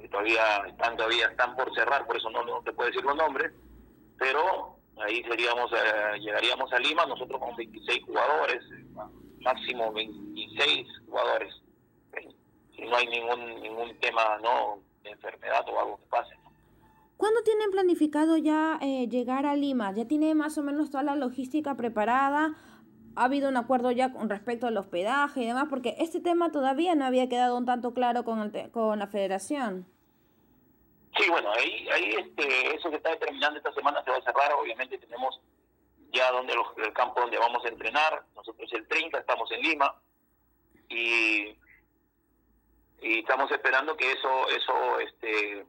todavía 0.09 0.63
están 0.67 0.97
todavía 0.97 1.27
están 1.27 1.55
por 1.55 1.73
cerrar, 1.73 2.05
por 2.05 2.17
eso 2.17 2.29
no, 2.29 2.43
no 2.43 2.61
te 2.61 2.73
puedo 2.73 2.89
decir 2.89 3.03
los 3.03 3.15
nombres, 3.15 3.51
pero 4.17 4.77
ahí 4.97 5.23
seríamos 5.23 5.71
eh, 5.71 6.19
llegaríamos 6.19 6.71
a 6.73 6.79
Lima 6.79 7.05
nosotros 7.05 7.39
con 7.39 7.55
26 7.55 8.03
jugadores, 8.05 8.63
máximo 9.41 9.91
26 9.93 10.87
jugadores, 11.07 11.53
si 12.75 12.81
no 12.83 12.95
hay 12.95 13.07
ningún 13.07 13.61
ningún 13.61 13.99
tema 13.99 14.37
no 14.41 14.79
de 15.03 15.11
enfermedad 15.11 15.67
o 15.69 15.79
algo 15.79 15.97
que 15.97 16.05
pase. 16.07 16.35
¿Cuándo 17.17 17.41
tienen 17.43 17.69
planificado 17.71 18.37
ya 18.37 18.79
eh, 18.81 19.07
llegar 19.09 19.45
a 19.45 19.55
Lima? 19.55 19.91
¿Ya 19.91 20.05
tiene 20.05 20.35
más 20.35 20.57
o 20.57 20.63
menos 20.63 20.89
toda 20.89 21.03
la 21.03 21.15
logística 21.15 21.75
preparada? 21.75 22.55
¿Ha 23.15 23.25
habido 23.25 23.49
un 23.49 23.57
acuerdo 23.57 23.91
ya 23.91 24.13
con 24.13 24.29
respecto 24.29 24.67
al 24.67 24.77
hospedaje 24.77 25.41
y 25.41 25.47
demás? 25.47 25.65
Porque 25.69 25.95
este 25.99 26.19
tema 26.19 26.51
todavía 26.51 26.95
no 26.95 27.05
había 27.05 27.27
quedado 27.29 27.57
un 27.57 27.65
tanto 27.65 27.93
claro 27.93 28.23
con, 28.23 28.41
el 28.41 28.71
con 28.71 28.99
la 28.99 29.07
federación. 29.07 29.85
Sí, 31.17 31.29
bueno, 31.29 31.51
ahí, 31.51 31.87
ahí 31.89 32.15
este, 32.17 32.75
eso 32.75 32.89
que 32.89 32.97
está 32.97 33.09
determinando 33.09 33.57
esta 33.57 33.73
semana 33.73 34.03
se 34.03 34.11
va 34.11 34.17
a 34.17 34.21
cerrar. 34.21 34.53
Obviamente 34.53 34.97
tenemos 34.97 35.41
ya 36.13 36.31
donde 36.31 36.53
el 36.53 36.93
campo 36.93 37.21
donde 37.21 37.37
vamos 37.37 37.65
a 37.65 37.69
entrenar. 37.69 38.23
Nosotros 38.35 38.71
el 38.73 38.87
30 38.87 39.19
estamos 39.19 39.51
en 39.51 39.61
Lima 39.61 39.95
y 40.87 41.55
y 43.01 43.19
estamos 43.19 43.49
esperando 43.51 43.95
que 43.95 44.11
eso 44.11 44.49
eso 44.49 44.99
este 44.99 45.65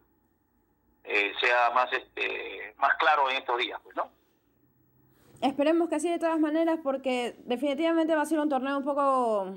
eh, 1.05 1.33
sea 1.40 1.70
más 1.70 1.92
este 1.92 2.74
más 2.79 2.94
claro 2.96 3.31
en 3.31 3.37
estos 3.37 3.59
días 3.59 3.81
pues 3.83 3.96
no 3.96 4.11
esperemos 5.40 5.88
que 5.88 5.96
así 5.96 6.09
de 6.09 6.18
todas 6.18 6.38
maneras 6.38 6.79
porque 6.83 7.37
definitivamente 7.46 8.14
va 8.14 8.22
a 8.22 8.26
ser 8.26 8.40
un 8.40 8.48
torneo 8.48 8.79
un 8.79 8.85
poco 8.85 9.55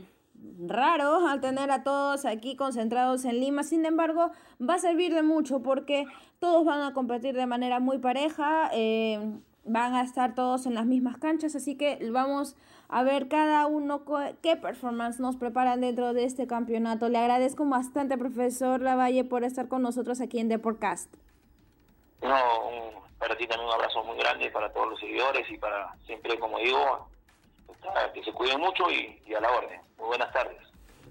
raro 0.67 1.27
al 1.27 1.41
tener 1.41 1.71
a 1.71 1.83
todos 1.83 2.25
aquí 2.25 2.55
concentrados 2.55 3.25
en 3.25 3.39
Lima. 3.39 3.63
Sin 3.63 3.85
embargo, 3.85 4.31
va 4.61 4.75
a 4.75 4.79
servir 4.79 5.13
de 5.13 5.23
mucho 5.23 5.61
porque 5.61 6.05
todos 6.39 6.65
van 6.65 6.81
a 6.81 6.93
competir 6.93 7.35
de 7.35 7.45
manera 7.45 7.79
muy 7.79 7.97
pareja. 7.97 8.69
Eh, 8.73 9.19
van 9.65 9.93
a 9.93 10.01
estar 10.01 10.35
todos 10.35 10.65
en 10.65 10.73
las 10.73 10.85
mismas 10.85 11.17
canchas, 11.17 11.55
así 11.55 11.75
que 11.75 11.97
vamos 12.11 12.55
a 12.89 13.03
ver 13.03 13.27
cada 13.27 13.65
uno 13.65 14.03
qué 14.41 14.55
performance 14.55 15.19
nos 15.19 15.37
preparan 15.37 15.81
dentro 15.81 16.13
de 16.13 16.25
este 16.25 16.47
campeonato. 16.47 17.09
Le 17.09 17.17
agradezco 17.17 17.65
bastante, 17.65 18.17
profesor 18.17 18.81
Lavalle, 18.81 19.23
por 19.23 19.43
estar 19.43 19.67
con 19.67 19.81
nosotros 19.81 20.21
aquí 20.21 20.39
en 20.39 20.49
The 20.49 20.59
Podcast. 20.59 21.13
No, 22.21 23.02
para 23.23 23.37
ti 23.37 23.47
también 23.47 23.69
un 23.69 23.73
abrazo 23.73 24.03
muy 24.03 24.17
grande 24.17 24.51
para 24.51 24.69
todos 24.73 24.89
los 24.89 24.99
seguidores 24.99 25.49
y 25.49 25.57
para 25.57 25.95
siempre, 26.05 26.37
como 26.37 26.59
digo, 26.59 27.07
que 28.13 28.21
se 28.21 28.33
cuiden 28.33 28.59
mucho 28.59 28.83
y, 28.91 29.33
a 29.33 29.39
la 29.39 29.49
orden. 29.49 29.79
Muy 29.97 30.07
buenas 30.07 30.33
tardes. 30.33 30.57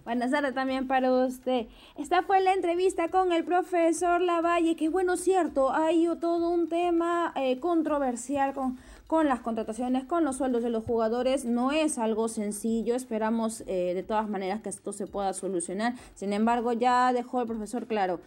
Buenas 0.04 0.30
tardes 0.30 0.52
también 0.52 0.86
para 0.86 1.10
usted. 1.10 1.68
Esta 1.96 2.22
fue 2.22 2.42
la 2.42 2.52
entrevista 2.52 3.08
con 3.08 3.32
el 3.32 3.44
profesor 3.44 4.20
Lavalle, 4.20 4.76
que 4.76 4.90
bueno, 4.90 5.16
cierto, 5.16 5.72
hay 5.72 6.06
todo 6.20 6.50
un 6.50 6.68
tema 6.68 7.32
eh, 7.34 7.58
controversial 7.60 8.52
con, 8.52 8.78
con 9.06 9.26
las 9.26 9.40
contrataciones, 9.40 10.04
con 10.04 10.22
los 10.22 10.36
sueldos 10.36 10.62
de 10.62 10.68
los 10.68 10.84
jugadores. 10.84 11.46
No 11.46 11.72
es 11.72 11.96
algo 11.96 12.28
sencillo, 12.28 12.94
esperamos 12.94 13.62
eh, 13.62 13.94
de 13.94 14.02
todas 14.02 14.28
maneras 14.28 14.60
que 14.60 14.68
esto 14.68 14.92
se 14.92 15.06
pueda 15.06 15.32
solucionar. 15.32 15.94
Sin 16.14 16.34
embargo, 16.34 16.74
ya 16.74 17.10
dejó 17.14 17.40
el 17.40 17.46
profesor 17.46 17.86
claro. 17.86 18.20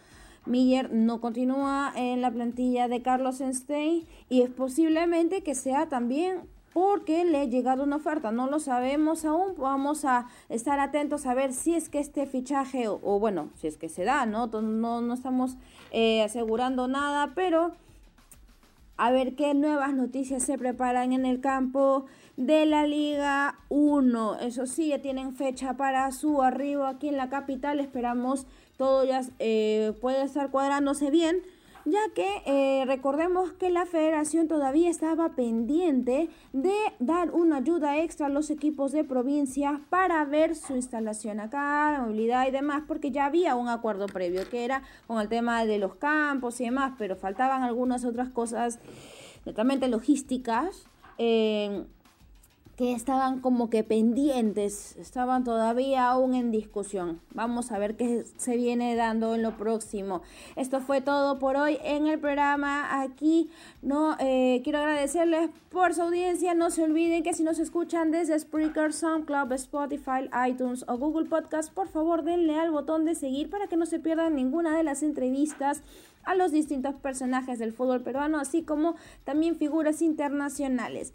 Miller 0.46 0.92
no 0.92 1.20
continúa 1.20 1.92
en 1.96 2.20
la 2.22 2.30
plantilla 2.30 2.88
de 2.88 3.02
Carlos 3.02 3.40
Einstein 3.40 4.06
y 4.28 4.42
es 4.42 4.50
posiblemente 4.50 5.42
que 5.42 5.54
sea 5.54 5.88
también 5.88 6.42
porque 6.76 7.24
le 7.24 7.38
ha 7.38 7.44
llegado 7.44 7.84
una 7.84 7.96
oferta. 7.96 8.32
No 8.32 8.50
lo 8.50 8.60
sabemos 8.60 9.24
aún. 9.24 9.54
Vamos 9.56 10.04
a 10.04 10.26
estar 10.50 10.78
atentos 10.78 11.24
a 11.24 11.32
ver 11.32 11.54
si 11.54 11.74
es 11.74 11.88
que 11.88 12.00
este 12.00 12.26
fichaje, 12.26 12.86
o, 12.86 12.98
bueno, 13.18 13.48
si 13.54 13.66
es 13.66 13.78
que 13.78 13.88
se 13.88 14.04
da, 14.04 14.26
¿no? 14.26 14.48
No, 14.48 15.00
no 15.00 15.14
estamos 15.14 15.56
eh, 15.90 16.22
asegurando 16.22 16.86
nada, 16.86 17.32
pero 17.34 17.72
a 18.98 19.10
ver 19.10 19.36
qué 19.36 19.54
nuevas 19.54 19.94
noticias 19.94 20.42
se 20.42 20.58
preparan 20.58 21.12
en 21.12 21.24
el 21.24 21.40
campo 21.40 22.04
de 22.36 22.66
la 22.66 22.86
Liga 22.86 23.58
1. 23.70 24.40
Eso 24.40 24.66
sí, 24.66 24.88
ya 24.88 25.00
tienen 25.00 25.34
fecha 25.34 25.78
para 25.78 26.10
su 26.12 26.42
arribo 26.42 26.84
aquí 26.84 27.08
en 27.08 27.16
la 27.16 27.30
capital. 27.30 27.80
Esperamos 27.80 28.46
todo 28.76 29.04
ya 29.04 29.22
eh, 29.38 29.92
puede 30.00 30.22
estar 30.22 30.50
cuadrándose 30.50 31.10
bien 31.10 31.42
ya 31.86 32.00
que 32.14 32.42
eh, 32.46 32.84
recordemos 32.84 33.52
que 33.52 33.70
la 33.70 33.86
federación 33.86 34.48
todavía 34.48 34.90
estaba 34.90 35.36
pendiente 35.36 36.28
de 36.52 36.74
dar 36.98 37.30
una 37.30 37.58
ayuda 37.58 37.98
extra 37.98 38.26
a 38.26 38.28
los 38.28 38.50
equipos 38.50 38.90
de 38.90 39.04
provincia 39.04 39.80
para 39.88 40.24
ver 40.24 40.56
su 40.56 40.74
instalación 40.74 41.38
acá, 41.38 41.98
movilidad 42.02 42.48
y 42.48 42.50
demás, 42.50 42.82
porque 42.88 43.12
ya 43.12 43.26
había 43.26 43.54
un 43.54 43.68
acuerdo 43.68 44.06
previo 44.06 44.48
que 44.50 44.64
era 44.64 44.82
con 45.06 45.20
el 45.20 45.28
tema 45.28 45.64
de 45.64 45.78
los 45.78 45.94
campos 45.94 46.60
y 46.60 46.64
demás, 46.64 46.94
pero 46.98 47.14
faltaban 47.14 47.62
algunas 47.62 48.04
otras 48.04 48.30
cosas 48.30 48.80
netamente 49.44 49.86
logísticas. 49.86 50.88
Eh, 51.18 51.84
que 52.76 52.92
estaban 52.92 53.40
como 53.40 53.70
que 53.70 53.82
pendientes, 53.84 54.96
estaban 54.96 55.44
todavía 55.44 56.08
aún 56.10 56.34
en 56.34 56.50
discusión. 56.50 57.20
Vamos 57.32 57.72
a 57.72 57.78
ver 57.78 57.96
qué 57.96 58.24
se 58.36 58.56
viene 58.56 58.94
dando 58.96 59.34
en 59.34 59.42
lo 59.42 59.56
próximo. 59.56 60.20
Esto 60.56 60.80
fue 60.80 61.00
todo 61.00 61.38
por 61.38 61.56
hoy 61.56 61.78
en 61.82 62.06
el 62.06 62.18
programa. 62.18 63.00
Aquí 63.00 63.50
no 63.80 64.16
eh, 64.20 64.60
quiero 64.62 64.80
agradecerles 64.80 65.48
por 65.70 65.94
su 65.94 66.02
audiencia. 66.02 66.52
No 66.52 66.70
se 66.70 66.82
olviden 66.82 67.22
que 67.22 67.32
si 67.32 67.44
nos 67.44 67.58
escuchan 67.58 68.10
desde 68.10 68.38
Spreaker, 68.38 68.92
SoundCloud, 68.92 69.52
Spotify, 69.52 70.28
iTunes 70.46 70.84
o 70.86 70.98
Google 70.98 71.28
Podcast, 71.30 71.72
por 71.72 71.88
favor 71.88 72.24
denle 72.24 72.58
al 72.58 72.70
botón 72.70 73.06
de 73.06 73.14
seguir 73.14 73.48
para 73.48 73.68
que 73.68 73.78
no 73.78 73.86
se 73.86 74.00
pierdan 74.00 74.36
ninguna 74.36 74.76
de 74.76 74.82
las 74.82 75.02
entrevistas 75.02 75.82
a 76.24 76.34
los 76.34 76.52
distintos 76.52 76.94
personajes 76.96 77.58
del 77.58 77.72
fútbol 77.72 78.02
peruano, 78.02 78.38
así 78.38 78.62
como 78.62 78.96
también 79.24 79.56
figuras 79.56 80.02
internacionales. 80.02 81.14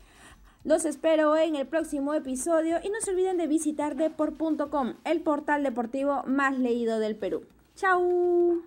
Los 0.63 0.85
espero 0.85 1.35
en 1.37 1.55
el 1.55 1.65
próximo 1.65 2.13
episodio 2.13 2.77
y 2.83 2.89
no 2.89 3.01
se 3.01 3.11
olviden 3.11 3.37
de 3.37 3.47
visitar 3.47 3.95
deport.com, 3.95 4.93
el 5.05 5.21
portal 5.21 5.63
deportivo 5.63 6.23
más 6.27 6.57
leído 6.59 6.99
del 6.99 7.15
Perú. 7.15 7.45
¡Chao! 7.75 8.61